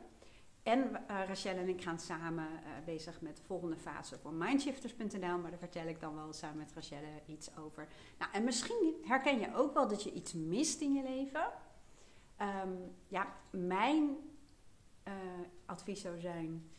En 0.62 0.78
uh, 0.78 1.20
Rachel 1.26 1.56
en 1.56 1.68
ik 1.68 1.82
gaan 1.82 1.98
samen 1.98 2.44
uh, 2.44 2.84
bezig 2.84 3.20
met 3.20 3.36
de 3.36 3.42
volgende 3.42 3.76
fase 3.76 4.18
van 4.18 4.38
mindshifters.nl. 4.38 5.38
Maar 5.38 5.50
daar 5.50 5.58
vertel 5.58 5.86
ik 5.86 6.00
dan 6.00 6.14
wel 6.14 6.32
samen 6.32 6.56
met 6.56 6.72
Rachel 6.74 7.22
iets 7.26 7.56
over. 7.56 7.88
Nou, 8.18 8.32
en 8.32 8.44
misschien 8.44 8.94
herken 9.02 9.38
je 9.38 9.54
ook 9.54 9.74
wel 9.74 9.88
dat 9.88 10.02
je 10.02 10.12
iets 10.12 10.32
mist 10.32 10.80
in 10.80 10.94
je 10.94 11.02
leven. 11.02 11.52
Um, 12.42 12.96
ja, 13.08 13.34
mijn 13.50 14.16
uh, 15.08 15.14
advies 15.66 16.00
zou 16.00 16.20
zijn: 16.20 16.70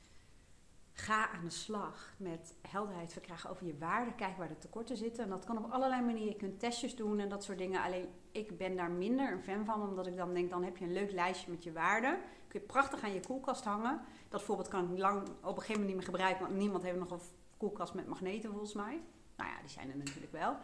ga 0.93 1.29
aan 1.29 1.43
de 1.43 1.49
slag 1.49 2.13
met 2.17 2.55
helderheid 2.67 3.11
verkrijgen 3.11 3.49
over 3.49 3.65
je 3.65 3.77
waarde. 3.77 4.13
Kijk 4.13 4.37
waar 4.37 4.47
de 4.47 4.57
tekorten 4.57 4.97
zitten. 4.97 5.23
En 5.23 5.29
dat 5.29 5.45
kan 5.45 5.57
op 5.57 5.71
allerlei 5.71 6.01
manieren. 6.01 6.31
Je 6.31 6.37
kunt 6.37 6.59
testjes 6.59 6.95
doen 6.95 7.19
en 7.19 7.29
dat 7.29 7.43
soort 7.43 7.57
dingen. 7.57 7.83
Alleen 7.83 8.09
ik 8.31 8.57
ben 8.57 8.75
daar 8.75 8.91
minder 8.91 9.31
een 9.31 9.43
fan 9.43 9.65
van, 9.65 9.81
omdat 9.81 10.07
ik 10.07 10.17
dan 10.17 10.33
denk: 10.33 10.49
dan 10.49 10.63
heb 10.63 10.77
je 10.77 10.85
een 10.85 10.93
leuk 10.93 11.11
lijstje 11.11 11.51
met 11.51 11.63
je 11.63 11.71
waarden. 11.71 12.19
Kun 12.47 12.59
je 12.59 12.65
prachtig 12.65 13.03
aan 13.03 13.13
je 13.13 13.19
koelkast 13.19 13.63
hangen. 13.63 14.01
Dat 14.29 14.43
voorbeeld 14.43 14.67
kan 14.67 14.91
ik 14.91 14.97
lang 14.97 15.21
op 15.21 15.27
een 15.29 15.61
gegeven 15.61 15.67
moment 15.67 15.87
niet 15.87 15.95
meer 15.95 16.05
gebruiken, 16.05 16.45
want 16.45 16.57
niemand 16.57 16.83
heeft 16.83 16.97
nog 16.97 17.11
een 17.11 17.21
koelkast 17.57 17.93
met 17.93 18.07
magneten 18.07 18.49
volgens 18.49 18.73
mij. 18.73 19.01
Nou 19.37 19.49
ja, 19.49 19.59
die 19.59 19.69
zijn 19.69 19.89
er 19.89 19.97
natuurlijk 19.97 20.31
wel. 20.31 20.55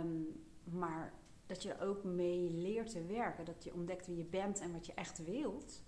Um, 0.00 0.42
maar 0.64 1.12
dat 1.46 1.62
je 1.62 1.72
er 1.72 1.86
ook 1.88 2.04
mee 2.04 2.50
leert 2.50 2.90
te 2.90 3.04
werken. 3.04 3.44
Dat 3.44 3.64
je 3.64 3.74
ontdekt 3.74 4.06
wie 4.06 4.16
je 4.16 4.24
bent 4.24 4.60
en 4.60 4.72
wat 4.72 4.86
je 4.86 4.94
echt 4.94 5.24
wilt. 5.24 5.82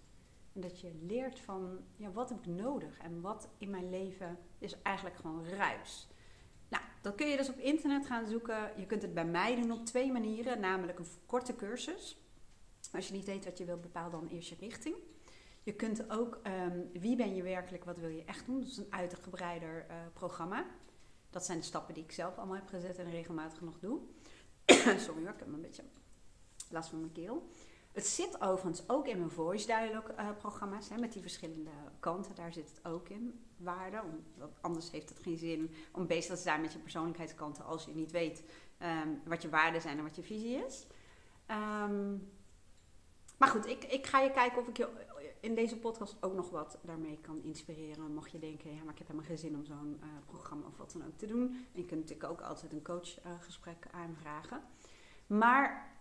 En 0.52 0.60
dat 0.60 0.80
je 0.80 0.94
leert 1.02 1.40
van, 1.40 1.78
ja, 1.96 2.10
wat 2.12 2.28
heb 2.28 2.38
ik 2.38 2.46
nodig? 2.46 2.98
En 2.98 3.20
wat 3.20 3.48
in 3.58 3.70
mijn 3.70 3.90
leven 3.90 4.38
is 4.58 4.82
eigenlijk 4.82 5.16
gewoon 5.16 5.44
ruis. 5.44 6.08
Nou, 6.68 6.82
dat 7.02 7.14
kun 7.14 7.28
je 7.28 7.36
dus 7.36 7.48
op 7.48 7.58
internet 7.58 8.06
gaan 8.06 8.26
zoeken. 8.26 8.72
Je 8.76 8.86
kunt 8.86 9.02
het 9.02 9.14
bij 9.14 9.26
mij 9.26 9.56
doen 9.56 9.72
op 9.72 9.84
twee 9.84 10.12
manieren. 10.12 10.60
Namelijk 10.60 10.98
een 10.98 11.06
korte 11.26 11.56
cursus. 11.56 12.22
Als 12.92 13.08
je 13.08 13.14
niet 13.14 13.24
weet 13.24 13.44
wat 13.44 13.58
je 13.58 13.64
wilt, 13.64 13.80
bepaal 13.80 14.10
dan 14.10 14.26
eerst 14.26 14.48
je 14.48 14.56
richting. 14.60 14.96
Je 15.62 15.74
kunt 15.74 16.10
ook 16.10 16.40
um, 16.46 16.90
wie 16.92 17.16
ben 17.16 17.34
je 17.34 17.42
werkelijk, 17.42 17.84
wat 17.84 17.98
wil 17.98 18.08
je 18.08 18.24
echt 18.24 18.46
doen. 18.46 18.60
Dat 18.60 18.68
is 18.68 18.76
een 18.76 18.92
uitgebreider 18.92 19.86
uh, 19.90 19.96
programma. 20.12 20.66
Dat 21.30 21.44
zijn 21.44 21.58
de 21.58 21.64
stappen 21.64 21.94
die 21.94 22.04
ik 22.04 22.12
zelf 22.12 22.36
allemaal 22.36 22.56
heb 22.56 22.68
gezet 22.68 22.98
en 22.98 23.10
regelmatig 23.10 23.60
nog 23.60 23.78
doe. 23.78 24.00
Sorry 25.06 25.22
hoor, 25.22 25.32
ik 25.32 25.38
heb 25.38 25.46
een 25.46 25.60
beetje 25.60 25.84
last 26.70 26.88
van 26.88 27.00
mijn 27.00 27.12
keel. 27.12 27.48
Het 27.92 28.06
zit 28.06 28.40
overigens 28.40 28.88
ook 28.88 29.06
in 29.06 29.18
mijn 29.18 29.30
voice 29.30 29.66
dialogue 29.66 30.14
uh, 30.18 30.28
programma's, 30.38 30.88
hè, 30.88 30.98
met 30.98 31.12
die 31.12 31.22
verschillende 31.22 31.70
kanten. 32.00 32.34
Daar 32.34 32.52
zit 32.52 32.70
het 32.70 32.84
ook 32.84 33.08
in, 33.08 33.44
waarde. 33.56 34.02
Anders 34.60 34.90
heeft 34.90 35.08
het 35.08 35.18
geen 35.18 35.38
zin 35.38 35.74
om 35.92 36.06
bezig 36.06 36.34
te 36.34 36.42
zijn 36.42 36.60
met 36.60 36.72
je 36.72 36.78
persoonlijkheidskanten 36.78 37.64
als 37.64 37.84
je 37.84 37.94
niet 37.94 38.10
weet 38.10 38.42
um, 38.82 39.20
wat 39.24 39.42
je 39.42 39.48
waarden 39.48 39.80
zijn 39.80 39.98
en 39.98 40.04
wat 40.04 40.16
je 40.16 40.22
visie 40.22 40.64
is. 40.66 40.86
Um, 41.50 42.30
maar 43.38 43.48
goed, 43.48 43.66
ik, 43.66 43.84
ik 43.84 44.06
ga 44.06 44.20
je 44.20 44.30
kijken 44.30 44.58
of 44.58 44.68
ik 44.68 44.76
je 44.76 44.88
in 45.40 45.54
deze 45.54 45.78
podcast 45.78 46.16
ook 46.20 46.34
nog 46.34 46.50
wat 46.50 46.78
daarmee 46.82 47.18
kan 47.20 47.42
inspireren. 47.42 48.14
Mocht 48.14 48.30
je 48.30 48.38
denken, 48.38 48.74
ja, 48.74 48.82
maar 48.82 48.92
ik 48.92 48.98
heb 48.98 49.06
helemaal 49.06 49.28
geen 49.28 49.38
zin 49.38 49.56
om 49.56 49.64
zo'n 49.64 50.00
uh, 50.00 50.08
programma 50.26 50.66
of 50.66 50.76
wat 50.76 50.92
dan 50.92 51.06
ook 51.06 51.16
te 51.16 51.26
doen. 51.26 51.48
En 51.72 51.80
je 51.80 51.84
kunt 51.84 52.00
natuurlijk 52.00 52.30
ook 52.30 52.40
altijd 52.40 52.72
een 52.72 52.82
coachgesprek 52.82 53.86
uh, 53.86 54.00
aanvragen. 54.00 54.62
Maar 55.26 55.96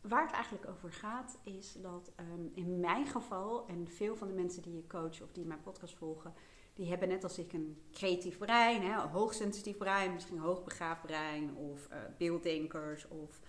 waar 0.00 0.22
het 0.22 0.32
eigenlijk 0.32 0.66
over 0.66 0.92
gaat, 0.92 1.38
is 1.42 1.72
dat 1.72 2.12
um, 2.20 2.50
in 2.54 2.80
mijn 2.80 3.06
geval, 3.06 3.66
en 3.66 3.88
veel 3.88 4.16
van 4.16 4.28
de 4.28 4.34
mensen 4.34 4.62
die 4.62 4.74
je 4.74 4.86
coach 4.86 5.22
of 5.22 5.32
die 5.32 5.44
mijn 5.44 5.62
podcast 5.62 5.94
volgen, 5.94 6.34
die 6.74 6.88
hebben 6.88 7.08
net 7.08 7.24
als 7.24 7.38
ik 7.38 7.52
een 7.52 7.82
creatief 7.92 8.38
brein, 8.38 8.82
hè, 8.82 9.02
een 9.02 9.08
hoogsensitief 9.08 9.76
brein, 9.76 10.12
misschien 10.12 10.36
een 10.36 10.42
hoogbegaafd 10.42 11.02
brein, 11.02 11.54
of 11.54 11.88
uh, 11.90 11.96
beelddenkers, 12.18 13.08
of 13.08 13.40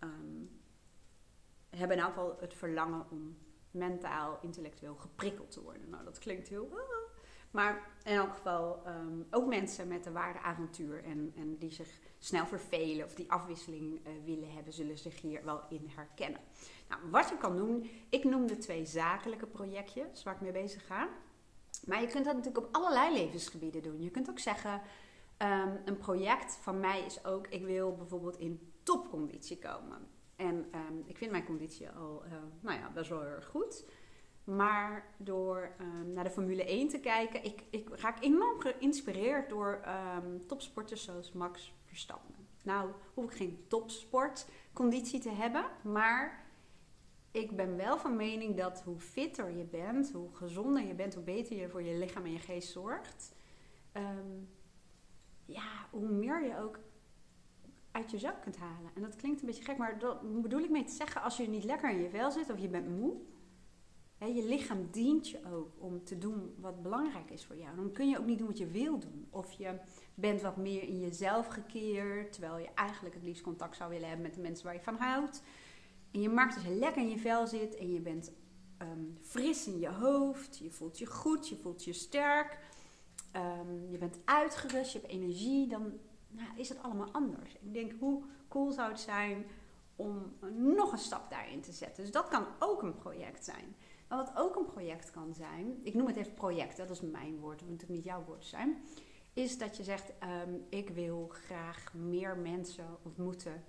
um, 0.00 0.50
hebben 1.70 1.96
in 1.96 2.02
elk 2.02 2.12
geval 2.12 2.36
het 2.40 2.54
verlangen 2.54 3.06
om 3.10 3.36
mentaal, 3.70 4.38
intellectueel 4.40 4.94
geprikkeld 4.94 5.50
te 5.50 5.62
worden. 5.62 5.90
Nou, 5.90 6.04
dat 6.04 6.18
klinkt 6.18 6.48
heel. 6.48 6.68
Ah. 6.72 7.06
Maar 7.50 7.90
in 8.04 8.14
elk 8.14 8.34
geval 8.34 8.82
um, 8.86 9.26
ook 9.30 9.46
mensen 9.46 9.88
met 9.88 10.06
een 10.06 10.12
waardeavontuur 10.12 11.04
en, 11.04 11.32
en 11.36 11.56
die 11.58 11.70
zich 11.70 11.88
snel 12.18 12.46
vervelen 12.46 13.04
of 13.04 13.14
die 13.14 13.30
afwisseling 13.30 13.92
uh, 13.92 14.12
willen 14.24 14.52
hebben, 14.52 14.72
zullen 14.72 14.98
zich 14.98 15.20
hier 15.20 15.44
wel 15.44 15.60
in 15.68 15.90
herkennen. 15.94 16.40
Nou, 16.88 17.00
wat 17.10 17.28
je 17.28 17.36
kan 17.36 17.56
doen, 17.56 17.90
ik 18.08 18.24
noem 18.24 18.46
de 18.46 18.58
twee 18.58 18.84
zakelijke 18.84 19.46
projectjes 19.46 20.22
waar 20.22 20.34
ik 20.34 20.40
mee 20.40 20.52
bezig 20.52 20.86
ga. 20.86 21.08
Maar 21.86 22.00
je 22.00 22.06
kunt 22.06 22.24
dat 22.24 22.36
natuurlijk 22.36 22.66
op 22.66 22.74
allerlei 22.74 23.12
levensgebieden 23.12 23.82
doen. 23.82 24.02
Je 24.02 24.10
kunt 24.10 24.30
ook 24.30 24.38
zeggen, 24.38 24.80
um, 25.38 25.80
een 25.84 25.98
project 25.98 26.56
van 26.56 26.80
mij 26.80 27.00
is 27.00 27.24
ook, 27.24 27.46
ik 27.46 27.64
wil 27.64 27.94
bijvoorbeeld 27.94 28.38
in 28.38 28.72
topconditie 28.82 29.58
komen. 29.58 30.08
En 30.36 30.54
um, 30.54 31.04
ik 31.06 31.16
vind 31.16 31.30
mijn 31.30 31.44
conditie 31.44 31.90
al 31.90 32.22
uh, 32.24 32.32
nou 32.60 32.78
ja, 32.78 32.90
best 32.90 33.10
wel 33.10 33.24
erg 33.24 33.46
goed. 33.46 33.84
Maar 34.44 35.14
door 35.16 35.74
um, 35.80 36.12
naar 36.12 36.24
de 36.24 36.30
Formule 36.30 36.64
1 36.64 36.88
te 36.88 37.00
kijken, 37.00 37.44
ik, 37.44 37.62
ik 37.70 37.88
raak 37.92 38.22
enorm 38.22 38.60
geïnspireerd 38.60 39.48
door 39.48 39.80
um, 40.16 40.46
topsporters 40.46 41.04
zoals 41.04 41.32
Max 41.32 41.74
Verstappen. 41.84 42.34
Nou, 42.62 42.90
hoef 43.14 43.24
ik 43.24 43.36
geen 43.36 43.64
topsportconditie 43.68 45.20
te 45.20 45.30
hebben, 45.30 45.64
maar 45.82 46.44
ik 47.30 47.56
ben 47.56 47.76
wel 47.76 47.98
van 47.98 48.16
mening 48.16 48.56
dat 48.56 48.82
hoe 48.82 49.00
fitter 49.00 49.56
je 49.56 49.64
bent, 49.64 50.12
hoe 50.12 50.34
gezonder 50.34 50.86
je 50.86 50.94
bent, 50.94 51.14
hoe 51.14 51.24
beter 51.24 51.56
je 51.56 51.68
voor 51.68 51.82
je 51.82 51.98
lichaam 51.98 52.24
en 52.24 52.32
je 52.32 52.38
geest 52.38 52.72
zorgt, 52.72 53.34
ja, 55.46 55.88
hoe 55.90 56.08
meer 56.08 56.44
je 56.44 56.58
ook 56.58 56.78
uit 57.96 58.10
je 58.10 58.18
zak 58.18 58.42
kunt 58.42 58.56
halen. 58.56 58.90
En 58.94 59.02
dat 59.02 59.16
klinkt 59.16 59.40
een 59.40 59.46
beetje 59.46 59.64
gek, 59.64 59.76
maar 59.76 59.98
dat 59.98 60.42
bedoel 60.42 60.60
ik 60.60 60.70
mee 60.70 60.84
te 60.84 60.92
zeggen, 60.92 61.22
als 61.22 61.36
je 61.36 61.48
niet 61.48 61.64
lekker 61.64 61.90
in 61.90 62.02
je 62.02 62.10
vel 62.10 62.30
zit 62.30 62.50
of 62.50 62.58
je 62.58 62.68
bent 62.68 62.98
moe, 62.98 63.16
hè, 64.18 64.26
je 64.26 64.44
lichaam 64.44 64.88
dient 64.90 65.28
je 65.28 65.40
ook 65.52 65.72
om 65.78 66.04
te 66.04 66.18
doen 66.18 66.54
wat 66.60 66.82
belangrijk 66.82 67.30
is 67.30 67.44
voor 67.44 67.56
jou. 67.56 67.76
Dan 67.76 67.92
kun 67.92 68.08
je 68.08 68.18
ook 68.18 68.26
niet 68.26 68.38
doen 68.38 68.46
wat 68.46 68.58
je 68.58 68.66
wil 68.66 68.98
doen. 68.98 69.26
Of 69.30 69.52
je 69.52 69.78
bent 70.14 70.40
wat 70.40 70.56
meer 70.56 70.82
in 70.82 71.00
jezelf 71.00 71.46
gekeerd, 71.46 72.32
terwijl 72.32 72.58
je 72.58 72.68
eigenlijk 72.74 73.14
het 73.14 73.24
liefst 73.24 73.42
contact 73.42 73.76
zou 73.76 73.90
willen 73.90 74.08
hebben 74.08 74.26
met 74.26 74.34
de 74.34 74.40
mensen 74.40 74.64
waar 74.64 74.74
je 74.74 74.80
van 74.80 74.96
houdt. 74.96 75.42
En 76.10 76.20
je 76.20 76.28
maakt 76.28 76.54
dat 76.54 76.64
je 76.64 76.74
lekker 76.74 77.02
in 77.02 77.08
je 77.08 77.18
vel 77.18 77.46
zit 77.46 77.76
en 77.76 77.92
je 77.92 78.00
bent 78.00 78.32
um, 78.82 79.18
fris 79.22 79.66
in 79.66 79.78
je 79.78 79.90
hoofd, 79.90 80.58
je 80.58 80.70
voelt 80.70 80.98
je 80.98 81.06
goed, 81.06 81.48
je 81.48 81.56
voelt 81.56 81.84
je 81.84 81.92
sterk. 81.92 82.58
Um, 83.36 83.90
je 83.90 83.98
bent 83.98 84.18
uitgerust, 84.24 84.92
je 84.92 84.98
hebt 84.98 85.12
energie, 85.12 85.68
dan 85.68 85.92
nou, 86.28 86.48
is 86.56 86.68
het 86.68 86.82
allemaal 86.82 87.12
anders. 87.12 87.54
Ik 87.54 87.72
denk, 87.72 87.92
hoe 87.98 88.22
cool 88.48 88.72
zou 88.72 88.88
het 88.90 89.00
zijn 89.00 89.46
om 89.96 90.36
nog 90.54 90.92
een 90.92 90.98
stap 90.98 91.30
daarin 91.30 91.60
te 91.60 91.72
zetten. 91.72 92.02
Dus 92.02 92.12
dat 92.12 92.28
kan 92.28 92.46
ook 92.58 92.82
een 92.82 92.94
project 92.94 93.44
zijn. 93.44 93.76
Maar 94.08 94.18
wat 94.18 94.32
ook 94.36 94.56
een 94.56 94.64
project 94.64 95.10
kan 95.10 95.34
zijn, 95.34 95.80
ik 95.82 95.94
noem 95.94 96.06
het 96.06 96.16
even 96.16 96.34
project, 96.34 96.76
dat 96.76 96.90
is 96.90 97.00
mijn 97.00 97.38
woord, 97.38 97.58
dat 97.58 97.68
moet 97.68 97.78
natuurlijk 97.78 98.04
niet 98.04 98.12
jouw 98.12 98.24
woord 98.24 98.44
zijn, 98.44 98.76
is 99.32 99.58
dat 99.58 99.76
je 99.76 99.84
zegt, 99.84 100.12
um, 100.46 100.66
ik 100.68 100.88
wil 100.88 101.28
graag 101.28 101.94
meer 101.94 102.36
mensen 102.36 102.98
ontmoeten 103.02 103.64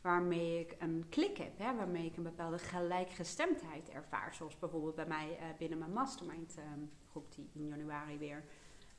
waarmee 0.00 0.60
ik 0.60 0.76
een 0.78 1.06
klik 1.08 1.36
heb, 1.36 1.58
hè, 1.58 1.74
waarmee 1.74 2.06
ik 2.06 2.16
een 2.16 2.22
bepaalde 2.22 2.58
gelijkgestemdheid 2.58 3.88
ervaar. 3.88 4.34
Zoals 4.34 4.58
bijvoorbeeld 4.58 4.94
bij 4.94 5.06
mij 5.06 5.28
uh, 5.30 5.44
binnen 5.58 5.78
mijn 5.78 5.92
mastermind 5.92 6.56
um, 6.58 6.90
groep 7.10 7.34
die 7.34 7.50
in 7.52 7.66
januari 7.66 8.18
weer 8.18 8.44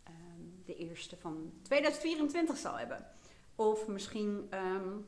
um, 0.08 0.62
de 0.66 0.76
eerste 0.76 1.18
van 1.18 1.54
2024 1.62 2.58
zal 2.58 2.78
hebben. 2.78 3.06
Of 3.56 3.88
misschien 3.88 4.50
um, 4.54 5.06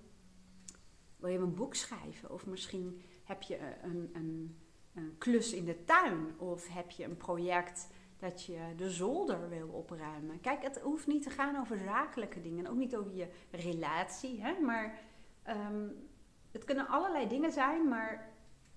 wil 1.18 1.30
je 1.30 1.38
een 1.38 1.54
boek 1.54 1.75
schrijven. 1.75 2.32
Of 2.32 2.46
misschien 2.46 3.02
heb 3.24 3.42
je 3.42 3.60
een, 3.82 4.10
een, 4.14 4.58
een, 4.94 5.16
klus 5.18 5.54
in 5.54 5.66
de 5.66 5.84
tuin. 5.84 6.40
Of 6.40 6.68
heb 6.68 6.92
je 6.92 7.04
een 7.04 7.18
project 7.18 7.88
dat 8.18 8.44
je 8.44 8.60
de 8.75 8.90
zolder 8.90 9.50
wil 9.50 9.68
opruimen. 9.68 10.42
Kijk, 10.42 10.62
het 10.62 10.80
hoeft 10.80 11.08
niet 11.08 11.24
te 11.24 11.30
gaan 11.30 11.60
over 11.60 11.78
zakelijke 11.78 12.42
dingen. 12.42 12.68
Ook 12.68 12.78
niet 12.78 12.96
over 12.96 13.16
je 13.16 13.28
relatie. 13.52 14.42
Hè? 14.42 14.60
Maar 14.60 15.00
um, 15.48 16.08
het 16.52 16.64
kunnen 16.64 16.88
allerlei 16.88 17.28
dingen 17.28 17.52
zijn. 17.52 17.88
Maar 17.88 18.34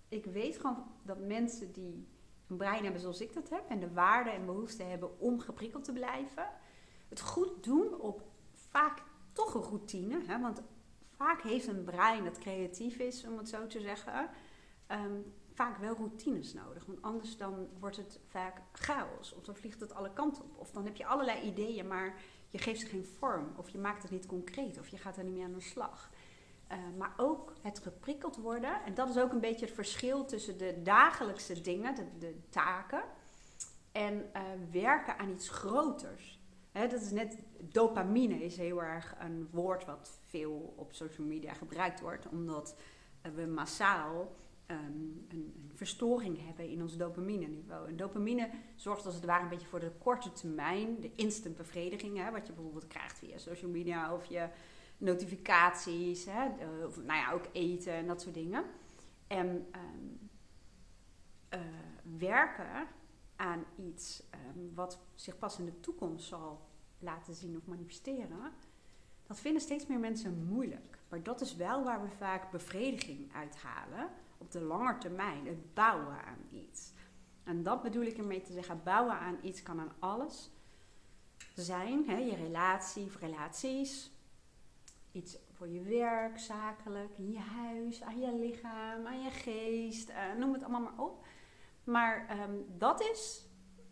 ik 0.08 0.24
weet 0.24 0.58
gewoon 0.58 0.84
dat 1.02 1.18
mensen 1.18 1.72
die 1.72 2.06
een 2.48 2.56
brein 2.56 2.82
hebben 2.82 3.00
zoals 3.00 3.20
ik 3.20 3.34
dat 3.34 3.50
heb 3.50 3.68
en 3.68 3.80
de 3.80 3.92
waarde 3.92 4.30
en 4.30 4.46
behoefte 4.46 4.82
hebben 4.82 5.20
om 5.20 5.40
geprikkeld 5.40 5.84
te 5.84 5.92
blijven. 5.92 6.48
Het 7.08 7.20
goed 7.20 7.64
doen 7.64 8.00
op 8.00 8.22
vaak 8.52 9.02
toch 9.32 9.54
een 9.54 9.62
routine, 9.62 10.24
hè, 10.26 10.40
want 10.40 10.62
vaak 11.16 11.42
heeft 11.42 11.66
een 11.66 11.84
brein 11.84 12.24
dat 12.24 12.38
creatief 12.38 12.98
is, 12.98 13.24
om 13.24 13.38
het 13.38 13.48
zo 13.48 13.66
te 13.66 13.80
zeggen, 13.80 14.30
um, 14.88 15.32
vaak 15.52 15.78
wel 15.78 15.94
routines 15.94 16.54
nodig. 16.54 16.86
Want 16.86 17.02
anders 17.02 17.36
dan 17.36 17.68
wordt 17.78 17.96
het 17.96 18.20
vaak 18.26 18.62
chaos 18.72 19.34
of 19.34 19.44
dan 19.44 19.56
vliegt 19.56 19.80
het 19.80 19.94
alle 19.94 20.12
kanten 20.12 20.44
op. 20.44 20.58
Of 20.58 20.70
dan 20.70 20.84
heb 20.84 20.96
je 20.96 21.06
allerlei 21.06 21.40
ideeën, 21.40 21.86
maar 21.86 22.20
je 22.50 22.58
geeft 22.58 22.80
ze 22.80 22.86
geen 22.86 23.04
vorm 23.04 23.52
of 23.56 23.68
je 23.68 23.78
maakt 23.78 24.02
het 24.02 24.10
niet 24.10 24.26
concreet 24.26 24.78
of 24.78 24.88
je 24.88 24.98
gaat 24.98 25.16
er 25.16 25.24
niet 25.24 25.34
meer 25.34 25.44
aan 25.44 25.52
de 25.52 25.60
slag. 25.60 26.10
Uh, 26.72 26.78
maar 26.98 27.14
ook 27.16 27.52
het 27.62 27.78
geprikkeld 27.78 28.36
worden. 28.36 28.84
En 28.84 28.94
dat 28.94 29.08
is 29.08 29.18
ook 29.18 29.32
een 29.32 29.40
beetje 29.40 29.66
het 29.66 29.74
verschil 29.74 30.24
tussen 30.24 30.58
de 30.58 30.80
dagelijkse 30.82 31.60
dingen, 31.60 31.94
de, 32.18 32.38
taken, 32.48 33.02
en 33.92 34.14
uh, 34.14 34.42
werken 34.70 35.18
aan 35.18 35.30
iets 35.30 35.48
groters. 35.48 36.38
Dat 36.72 36.92
is 36.92 37.10
net, 37.10 37.38
dopamine 37.60 38.44
is 38.44 38.56
heel 38.56 38.82
erg 38.82 39.14
een 39.18 39.48
woord 39.50 39.84
wat 39.84 40.20
veel 40.26 40.74
op 40.76 40.94
social 40.94 41.26
media 41.26 41.54
gebruikt 41.54 42.00
wordt, 42.00 42.28
omdat 42.28 42.76
we 43.34 43.46
massaal 43.46 44.36
ehm, 44.66 44.80
een, 45.28 45.70
verstoring 45.74 46.46
hebben 46.46 46.68
in 46.68 46.82
ons 46.82 46.96
dopamine 46.96 47.46
niveau. 47.46 47.88
En 47.88 47.96
dopamine 47.96 48.50
zorgt 48.74 49.06
als 49.06 49.14
het 49.14 49.24
ware 49.24 49.42
een 49.42 49.48
beetje 49.48 49.66
voor 49.66 49.80
de 49.80 49.92
korte 49.98 50.32
termijn, 50.32 51.00
de 51.00 51.10
instant 51.14 51.56
bevrediging, 51.56 52.30
wat 52.30 52.46
je 52.46 52.52
bijvoorbeeld 52.52 52.86
krijgt 52.86 53.18
via 53.18 53.38
social 53.38 53.70
media 53.70 54.14
of 54.14 54.24
je 54.24 54.48
notificaties, 54.98 56.24
hè, 56.24 56.46
of 56.86 56.96
nou 56.96 57.18
ja, 57.18 57.32
ook 57.32 57.46
eten 57.52 57.92
en 57.92 58.06
dat 58.06 58.20
soort 58.20 58.34
dingen. 58.34 58.64
En 59.26 59.66
ehm, 59.70 60.06
eh, 61.48 61.60
werken 62.18 62.86
aan 63.36 63.64
iets 63.76 64.22
ehm, 64.30 64.74
wat 64.74 64.98
zich 65.14 65.38
pas 65.38 65.58
in 65.58 65.64
de 65.64 65.80
toekomst 65.80 66.26
zal 66.26 66.66
laten 66.98 67.34
zien 67.34 67.56
of 67.56 67.66
manifesteren, 67.66 68.52
dat 69.26 69.40
vinden 69.40 69.62
steeds 69.62 69.86
meer 69.86 69.98
mensen 69.98 70.46
moeilijk. 70.46 70.98
Maar 71.08 71.22
dat 71.22 71.40
is 71.40 71.56
wel 71.56 71.84
waar 71.84 72.02
we 72.02 72.08
vaak 72.08 72.50
bevrediging 72.50 73.34
uithalen 73.34 74.10
op 74.38 74.50
de 74.50 74.60
lange 74.60 74.98
termijn, 74.98 75.46
het 75.46 75.74
bouwen 75.74 76.24
aan 76.24 76.38
iets. 76.50 76.92
En 77.44 77.62
dat 77.62 77.82
bedoel 77.82 78.02
ik 78.02 78.18
ermee 78.18 78.42
te 78.42 78.52
zeggen, 78.52 78.80
bouwen 78.84 79.18
aan 79.18 79.38
iets 79.42 79.62
kan 79.62 79.80
aan 79.80 79.92
alles 79.98 80.50
zijn. 81.54 82.04
Hè? 82.06 82.16
Je 82.16 82.34
relatie 82.34 83.04
of 83.04 83.16
relaties, 83.20 84.10
iets 85.12 85.38
voor 85.52 85.68
je 85.68 85.82
werk, 85.82 86.38
zakelijk, 86.38 87.18
in 87.18 87.32
je 87.32 87.38
huis, 87.38 88.02
aan 88.02 88.20
je 88.20 88.38
lichaam, 88.38 89.06
aan 89.06 89.22
je 89.22 89.30
geest, 89.30 90.08
uh, 90.08 90.34
noem 90.38 90.52
het 90.52 90.62
allemaal 90.62 90.80
maar 90.80 91.04
op. 91.04 91.26
Maar 91.84 92.26
ehm, 92.28 92.54
dat 92.76 93.00
is 93.00 93.46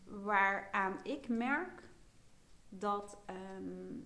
waaraan 0.04 0.98
ik 1.02 1.28
merk 1.28 1.82
dat, 2.68 3.18
ehm, 3.26 3.98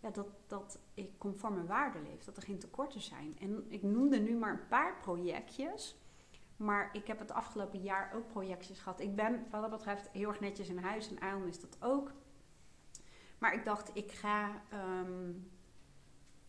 ja, 0.00 0.10
dat, 0.10 0.28
dat 0.46 0.78
ik 0.94 1.18
conform 1.18 1.54
mijn 1.54 1.66
waarde 1.66 2.00
leef. 2.00 2.24
Dat 2.24 2.36
er 2.36 2.42
geen 2.42 2.58
tekorten 2.58 3.00
zijn. 3.00 3.38
En 3.40 3.66
ik 3.68 3.82
noemde 3.82 4.18
nu 4.18 4.36
maar 4.36 4.52
een 4.52 4.68
paar 4.68 5.00
projectjes. 5.00 5.96
Maar 6.56 6.90
ik 6.92 7.06
heb 7.06 7.18
het 7.18 7.32
afgelopen 7.32 7.80
jaar 7.80 8.12
ook 8.14 8.28
projectjes 8.28 8.80
gehad. 8.80 9.00
Ik 9.00 9.16
ben 9.16 9.46
wat 9.50 9.60
dat 9.60 9.70
betreft 9.70 10.08
heel 10.08 10.28
erg 10.28 10.40
netjes 10.40 10.68
in 10.68 10.78
huis. 10.78 11.10
En 11.10 11.20
Aaron 11.20 11.46
is 11.46 11.60
dat 11.60 11.76
ook. 11.80 12.12
Maar 13.38 13.54
ik 13.54 13.64
dacht, 13.64 13.90
ik 13.94 14.12
ga... 14.12 14.62
Ehm, 14.68 15.30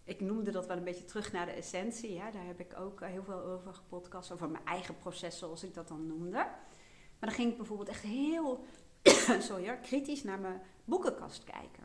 ik 0.03 0.21
noemde 0.21 0.51
dat 0.51 0.67
wel 0.67 0.77
een 0.77 0.83
beetje 0.83 1.05
terug 1.05 1.31
naar 1.31 1.45
de 1.45 1.51
essentie. 1.51 2.13
Ja. 2.13 2.31
Daar 2.31 2.45
heb 2.45 2.59
ik 2.59 2.79
ook 2.79 2.99
heel 3.01 3.23
veel 3.23 3.41
over 3.41 3.73
gepodcast. 3.73 4.31
Over 4.31 4.49
mijn 4.49 4.65
eigen 4.65 4.97
proces, 4.97 5.37
zoals 5.37 5.63
ik 5.63 5.73
dat 5.73 5.87
dan 5.87 6.07
noemde. 6.07 6.31
Maar 6.31 7.29
dan 7.29 7.31
ging 7.31 7.51
ik 7.51 7.57
bijvoorbeeld 7.57 7.89
echt 7.89 8.01
heel 8.01 8.65
sorry, 9.39 9.79
kritisch 9.81 10.23
naar 10.23 10.39
mijn 10.39 10.61
boekenkast 10.85 11.43
kijken. 11.43 11.83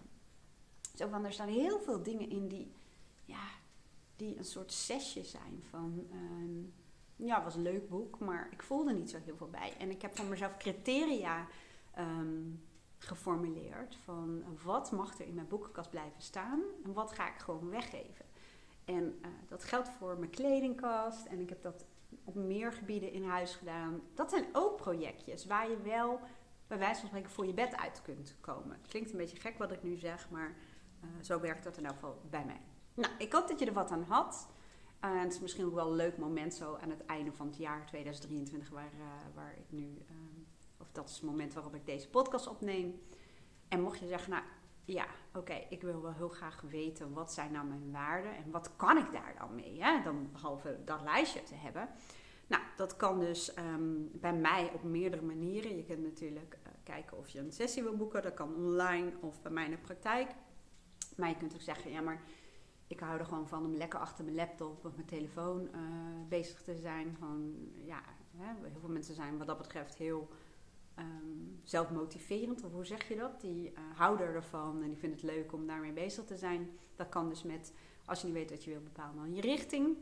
Zo 0.95 1.09
van, 1.09 1.25
er 1.25 1.33
staan 1.33 1.49
heel 1.49 1.81
veel 1.81 2.03
dingen 2.03 2.31
in 2.31 2.49
die, 2.49 2.73
ja, 3.25 3.45
die 4.17 4.39
een 4.39 4.45
soort 4.45 4.73
sesje 4.73 5.25
zijn 5.25 5.63
van... 5.71 6.07
Um, 6.13 6.73
ja, 7.17 7.45
was 7.45 7.55
een 7.55 7.63
leuk 7.63 7.89
boek, 7.89 8.19
maar 8.19 8.49
ik 8.51 8.63
voelde 8.63 8.93
niet 8.93 9.11
zo 9.11 9.19
heel 9.25 9.37
veel 9.37 9.51
bij. 9.51 9.75
En 9.79 9.91
ik 9.91 10.03
heb 10.03 10.17
voor 10.17 10.27
mezelf 10.27 10.57
criteria 10.57 11.47
um, 11.99 12.63
geformuleerd 12.99 13.97
van 13.97 14.45
wat 14.65 14.93
mag 14.93 15.19
er 15.19 15.27
in 15.27 15.35
mijn 15.35 15.49
boekenkast 15.49 15.91
blijven 15.91 16.23
staan 16.23 16.63
en 16.85 16.93
wat 16.93 17.13
ga 17.13 17.29
ik 17.29 17.39
gewoon 17.39 17.71
weggeven. 17.71 18.25
En 18.85 19.19
uh, 19.23 19.29
dat 19.49 19.65
geldt 19.65 19.89
voor 19.89 20.19
mijn 20.19 20.31
kledingkast 20.31 21.27
en 21.27 21.41
ik 21.41 21.49
heb 21.49 21.63
dat 21.63 21.85
op 22.25 22.35
meer 22.35 22.73
gebieden 22.73 23.13
in 23.13 23.25
huis 23.25 23.55
gedaan. 23.55 24.01
Dat 24.15 24.31
zijn 24.31 24.45
ook 24.53 24.77
projectjes 24.77 25.47
waar 25.47 25.71
je 25.71 25.83
wel 25.83 26.21
bij 26.67 26.79
wijze 26.79 27.01
van 27.01 27.09
spreken 27.09 27.31
voor 27.31 27.47
je 27.47 27.55
bed 27.55 27.77
uit 27.77 28.03
kunt 28.03 28.37
komen. 28.41 28.81
Klinkt 28.89 29.11
een 29.11 29.17
beetje 29.17 29.41
gek 29.41 29.59
wat 29.59 29.73
ik 29.73 29.83
nu 29.83 29.97
zeg, 29.97 30.31
maar 30.31 30.57
uh, 31.05 31.11
zo 31.23 31.41
werkt 31.41 31.65
dat 31.65 31.77
in 31.77 31.85
elk 31.85 31.95
geval 31.95 32.23
bij 32.31 32.45
mij. 32.45 32.61
Nou, 32.95 33.13
ik 33.19 33.33
hoop 33.33 33.49
dat 33.49 33.59
je 33.59 33.67
er 33.67 33.73
wat 33.73 33.91
aan 33.91 34.03
had. 34.03 34.49
Uh, 35.05 35.21
het 35.21 35.33
is 35.33 35.41
misschien 35.41 35.65
ook 35.65 35.75
wel 35.75 35.87
een 35.87 35.97
leuk 35.97 36.17
moment 36.17 36.55
zo 36.55 36.77
aan 36.77 36.91
het 36.91 37.07
einde 37.07 37.33
van 37.33 37.47
het 37.47 37.57
jaar 37.57 37.87
2023, 37.87 38.71
waar, 38.71 38.91
waar 39.35 39.55
ik 39.59 39.67
nu, 39.69 40.03
dat 40.99 41.09
is 41.09 41.15
het 41.15 41.25
moment 41.25 41.55
waarop 41.55 41.75
ik 41.75 41.87
deze 41.87 42.09
podcast 42.09 42.47
opneem. 42.47 43.01
En 43.69 43.81
mocht 43.81 43.99
je 43.99 44.07
zeggen, 44.07 44.31
nou 44.31 44.43
ja, 44.85 45.07
oké, 45.35 45.67
ik 45.69 45.83
wil 45.83 46.03
wel 46.03 46.13
heel 46.13 46.29
graag 46.29 46.61
weten 46.61 47.13
wat 47.13 47.33
zijn 47.33 47.53
nou 47.53 47.67
mijn 47.67 47.91
waarden 47.93 48.37
en 48.37 48.51
wat 48.51 48.77
kan 48.77 48.97
ik 48.99 49.13
daar 49.13 49.35
dan 49.39 49.55
mee, 49.55 49.83
hè? 49.83 50.03
dan 50.03 50.29
behalve 50.33 50.81
dat 50.85 51.03
lijstje 51.03 51.43
te 51.43 51.55
hebben. 51.55 51.89
Nou, 52.47 52.63
dat 52.77 52.97
kan 52.97 53.21
dus 53.21 53.57
um, 53.59 54.11
bij 54.13 54.35
mij 54.35 54.71
op 54.75 54.83
meerdere 54.83 55.23
manieren. 55.23 55.77
Je 55.77 55.85
kunt 55.85 56.03
natuurlijk 56.03 56.59
uh, 56.67 56.73
kijken 56.83 57.19
of 57.19 57.29
je 57.29 57.39
een 57.39 57.53
sessie 57.53 57.83
wil 57.83 57.97
boeken. 57.97 58.23
Dat 58.23 58.35
kan 58.35 58.55
online 58.55 59.13
of 59.21 59.43
bij 59.43 59.53
mij 59.53 59.65
in 59.65 59.71
de 59.71 59.77
praktijk. 59.77 60.31
Maar 61.17 61.29
je 61.29 61.37
kunt 61.37 61.55
ook 61.55 61.61
zeggen, 61.61 61.91
ja, 61.91 62.01
maar 62.01 62.23
ik 62.87 63.01
hou 63.01 63.19
er 63.19 63.25
gewoon 63.25 63.49
van 63.49 63.65
om 63.65 63.75
lekker 63.75 63.99
achter 63.99 64.25
mijn 64.25 64.37
laptop 64.37 64.85
of 64.85 64.95
mijn 64.95 65.07
telefoon 65.07 65.63
uh, 65.63 65.81
bezig 66.29 66.63
te 66.63 66.77
zijn. 66.77 67.17
Gewoon, 67.19 67.55
ja, 67.85 68.03
hè, 68.37 68.69
heel 68.69 68.81
veel 68.81 68.89
mensen 68.89 69.15
zijn 69.15 69.39
wat 69.39 69.47
dat 69.47 69.59
betreft 69.59 69.95
heel 69.95 70.29
um, 70.99 71.61
zelfmotiverend. 71.65 72.65
Of 72.65 72.73
hoe 72.73 72.87
zeg 72.87 73.09
je 73.09 73.17
dat? 73.17 73.41
Die 73.41 73.71
uh, 73.71 73.79
houden 73.95 74.27
ervan 74.27 74.83
en 74.83 74.89
die 74.89 74.99
vinden 74.99 75.19
het 75.19 75.29
leuk 75.29 75.53
om 75.53 75.67
daarmee 75.67 75.93
bezig 75.93 76.25
te 76.25 76.37
zijn. 76.37 76.71
Dat 76.97 77.09
kan 77.09 77.29
dus 77.29 77.43
met, 77.43 77.73
als 78.05 78.21
je 78.21 78.27
niet 78.27 78.37
weet 78.37 78.51
wat 78.51 78.65
je 78.65 78.71
wil 78.71 78.83
bepalen, 78.83 79.17
dan 79.17 79.35
je 79.35 79.41
richting. 79.41 79.97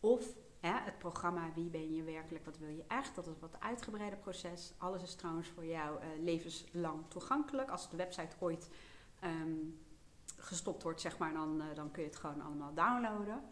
Of 0.00 0.36
het 0.60 0.98
programma 0.98 1.52
Wie 1.54 1.70
ben 1.70 1.94
je 1.94 2.02
werkelijk, 2.02 2.44
wat 2.44 2.58
wil 2.58 2.68
je 2.68 2.84
echt? 2.88 3.14
Dat 3.14 3.26
is 3.26 3.38
wat 3.38 3.60
uitgebreider 3.60 4.18
proces. 4.18 4.72
Alles 4.78 5.02
is 5.02 5.14
trouwens 5.14 5.48
voor 5.48 5.64
jou 5.64 5.98
uh, 6.00 6.06
levenslang 6.22 7.04
toegankelijk. 7.08 7.70
Als 7.70 7.90
de 7.90 7.96
website 7.96 8.36
ooit 8.38 8.70
um, 9.24 9.78
gestopt 10.36 10.82
wordt, 10.82 11.00
zeg 11.00 11.18
maar, 11.18 11.32
dan, 11.32 11.60
uh, 11.60 11.74
dan 11.74 11.90
kun 11.90 12.02
je 12.02 12.08
het 12.08 12.18
gewoon 12.18 12.40
allemaal 12.40 12.74
downloaden. 12.74 13.42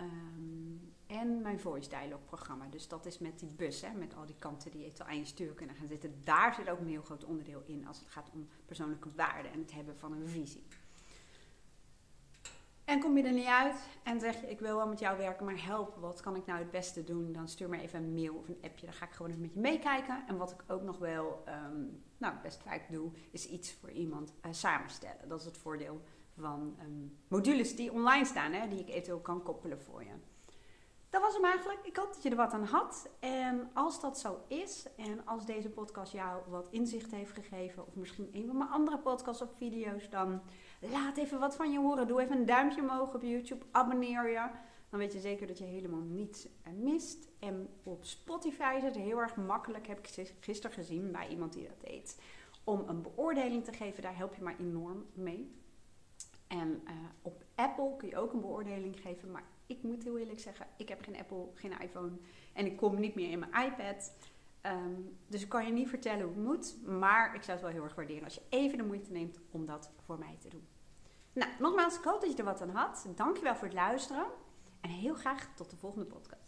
Um, 0.00 0.93
en 1.06 1.42
mijn 1.42 1.60
voice 1.60 1.88
dialogue 1.88 2.24
programma. 2.24 2.66
Dus 2.70 2.88
dat 2.88 3.06
is 3.06 3.18
met 3.18 3.38
die 3.38 3.48
bus, 3.48 3.80
hè, 3.80 3.92
met 3.92 4.14
al 4.14 4.26
die 4.26 4.38
kanten 4.38 4.70
die 4.70 4.80
je 4.80 5.04
aan 5.04 5.18
je 5.18 5.24
stuur 5.24 5.52
kunnen 5.52 5.76
gaan 5.76 5.88
zitten. 5.88 6.20
Daar 6.24 6.54
zit 6.54 6.70
ook 6.70 6.78
een 6.80 6.88
heel 6.88 7.02
groot 7.02 7.24
onderdeel 7.24 7.62
in 7.66 7.86
als 7.86 7.98
het 7.98 8.08
gaat 8.08 8.30
om 8.32 8.48
persoonlijke 8.66 9.08
waarden 9.16 9.52
en 9.52 9.58
het 9.58 9.72
hebben 9.72 9.98
van 9.98 10.12
een 10.12 10.28
visie. 10.28 10.66
En 12.84 13.00
kom 13.00 13.16
je 13.16 13.22
er 13.22 13.32
niet 13.32 13.46
uit 13.46 13.76
en 14.02 14.20
zeg 14.20 14.40
je, 14.40 14.50
ik 14.50 14.60
wil 14.60 14.76
wel 14.76 14.88
met 14.88 14.98
jou 14.98 15.18
werken, 15.18 15.44
maar 15.44 15.64
help, 15.64 15.96
wat 15.96 16.20
kan 16.20 16.36
ik 16.36 16.46
nou 16.46 16.58
het 16.58 16.70
beste 16.70 17.04
doen? 17.04 17.32
Dan 17.32 17.48
stuur 17.48 17.68
me 17.68 17.80
even 17.80 18.02
een 18.02 18.14
mail 18.14 18.34
of 18.34 18.48
een 18.48 18.58
appje, 18.62 18.86
dan 18.86 18.94
ga 18.94 19.04
ik 19.04 19.12
gewoon 19.12 19.30
even 19.30 19.42
met 19.42 19.52
je 19.52 19.60
meekijken. 19.60 20.24
En 20.26 20.36
wat 20.36 20.50
ik 20.50 20.64
ook 20.66 20.82
nog 20.82 20.98
wel, 20.98 21.44
um, 21.48 22.02
nou 22.18 22.34
best 22.42 22.62
vaak 22.62 22.90
doe, 22.90 23.10
is 23.30 23.46
iets 23.48 23.72
voor 23.72 23.90
iemand 23.90 24.32
uh, 24.46 24.52
samenstellen. 24.52 25.28
Dat 25.28 25.40
is 25.40 25.44
het 25.44 25.58
voordeel 25.58 26.00
van 26.38 26.76
um, 26.82 27.18
modules 27.28 27.76
die 27.76 27.92
online 27.92 28.24
staan, 28.24 28.52
hè, 28.52 28.68
die 28.68 28.78
ik 28.78 28.88
eventueel 28.88 29.20
kan 29.20 29.42
koppelen 29.42 29.80
voor 29.80 30.02
je. 30.02 30.14
Dat 31.14 31.22
was 31.22 31.34
hem 31.34 31.44
eigenlijk. 31.44 31.86
Ik 31.86 31.96
hoop 31.96 32.12
dat 32.12 32.22
je 32.22 32.30
er 32.30 32.36
wat 32.36 32.52
aan 32.52 32.64
had. 32.64 33.08
En 33.18 33.70
als 33.72 34.00
dat 34.00 34.18
zo 34.18 34.40
is, 34.46 34.86
en 34.96 35.26
als 35.26 35.46
deze 35.46 35.70
podcast 35.70 36.12
jou 36.12 36.42
wat 36.48 36.68
inzicht 36.70 37.10
heeft 37.10 37.32
gegeven, 37.32 37.86
of 37.86 37.94
misschien 37.94 38.28
een 38.32 38.46
van 38.46 38.56
mijn 38.56 38.70
andere 38.70 38.98
podcasts 38.98 39.42
of 39.42 39.48
video's, 39.56 40.10
dan 40.10 40.42
laat 40.80 41.16
even 41.16 41.38
wat 41.38 41.56
van 41.56 41.72
je 41.72 41.78
horen. 41.78 42.06
Doe 42.06 42.20
even 42.20 42.36
een 42.36 42.46
duimpje 42.46 42.80
omhoog 42.80 43.14
op 43.14 43.22
YouTube. 43.22 43.64
Abonneer 43.70 44.28
je. 44.28 44.48
Dan 44.90 44.98
weet 44.98 45.12
je 45.12 45.20
zeker 45.20 45.46
dat 45.46 45.58
je 45.58 45.64
helemaal 45.64 46.00
niets 46.00 46.48
mist. 46.76 47.28
En 47.38 47.68
op 47.82 48.04
Spotify 48.04 48.74
is 48.76 48.82
het 48.82 48.96
heel 48.96 49.18
erg 49.18 49.36
makkelijk, 49.36 49.86
heb 49.86 49.98
ik 49.98 50.34
gisteren 50.40 50.76
gezien 50.76 51.12
bij 51.12 51.28
iemand 51.28 51.52
die 51.52 51.68
dat 51.68 51.80
deed, 51.80 52.20
om 52.64 52.84
een 52.86 53.02
beoordeling 53.02 53.64
te 53.64 53.72
geven. 53.72 54.02
Daar 54.02 54.16
help 54.16 54.34
je 54.34 54.42
mij 54.42 54.56
enorm 54.58 55.06
mee. 55.12 55.62
En 56.46 56.82
uh, 56.84 56.92
op 57.22 57.44
Apple 57.54 57.96
kun 57.96 58.08
je 58.08 58.16
ook 58.16 58.32
een 58.32 58.40
beoordeling 58.40 59.00
geven, 59.00 59.30
maar 59.30 59.44
ik 59.66 59.82
moet 59.82 60.04
heel 60.04 60.18
eerlijk 60.18 60.40
zeggen, 60.40 60.66
ik 60.76 60.88
heb 60.88 61.02
geen 61.02 61.16
Apple, 61.16 61.48
geen 61.54 61.80
iPhone 61.80 62.12
en 62.52 62.66
ik 62.66 62.76
kom 62.76 63.00
niet 63.00 63.14
meer 63.14 63.30
in 63.30 63.38
mijn 63.38 63.66
iPad. 63.66 64.12
Um, 64.66 65.18
dus 65.26 65.42
ik 65.42 65.48
kan 65.48 65.66
je 65.66 65.72
niet 65.72 65.88
vertellen 65.88 66.24
hoe 66.24 66.34
het 66.34 66.44
moet, 66.44 66.86
maar 66.86 67.34
ik 67.34 67.42
zou 67.42 67.52
het 67.52 67.66
wel 67.66 67.74
heel 67.74 67.84
erg 67.84 67.94
waarderen 67.94 68.24
als 68.24 68.34
je 68.34 68.42
even 68.48 68.78
de 68.78 68.84
moeite 68.84 69.12
neemt 69.12 69.38
om 69.50 69.66
dat 69.66 69.90
voor 70.04 70.18
mij 70.18 70.36
te 70.40 70.48
doen. 70.48 70.66
Nou, 71.32 71.50
nogmaals, 71.58 71.98
ik 71.98 72.04
hoop 72.04 72.20
dat 72.20 72.30
je 72.30 72.36
er 72.36 72.44
wat 72.44 72.60
aan 72.60 72.70
had. 72.70 73.06
Dankjewel 73.14 73.54
voor 73.54 73.66
het 73.66 73.76
luisteren 73.76 74.26
en 74.80 74.90
heel 74.90 75.14
graag 75.14 75.54
tot 75.54 75.70
de 75.70 75.76
volgende 75.76 76.06
podcast. 76.06 76.43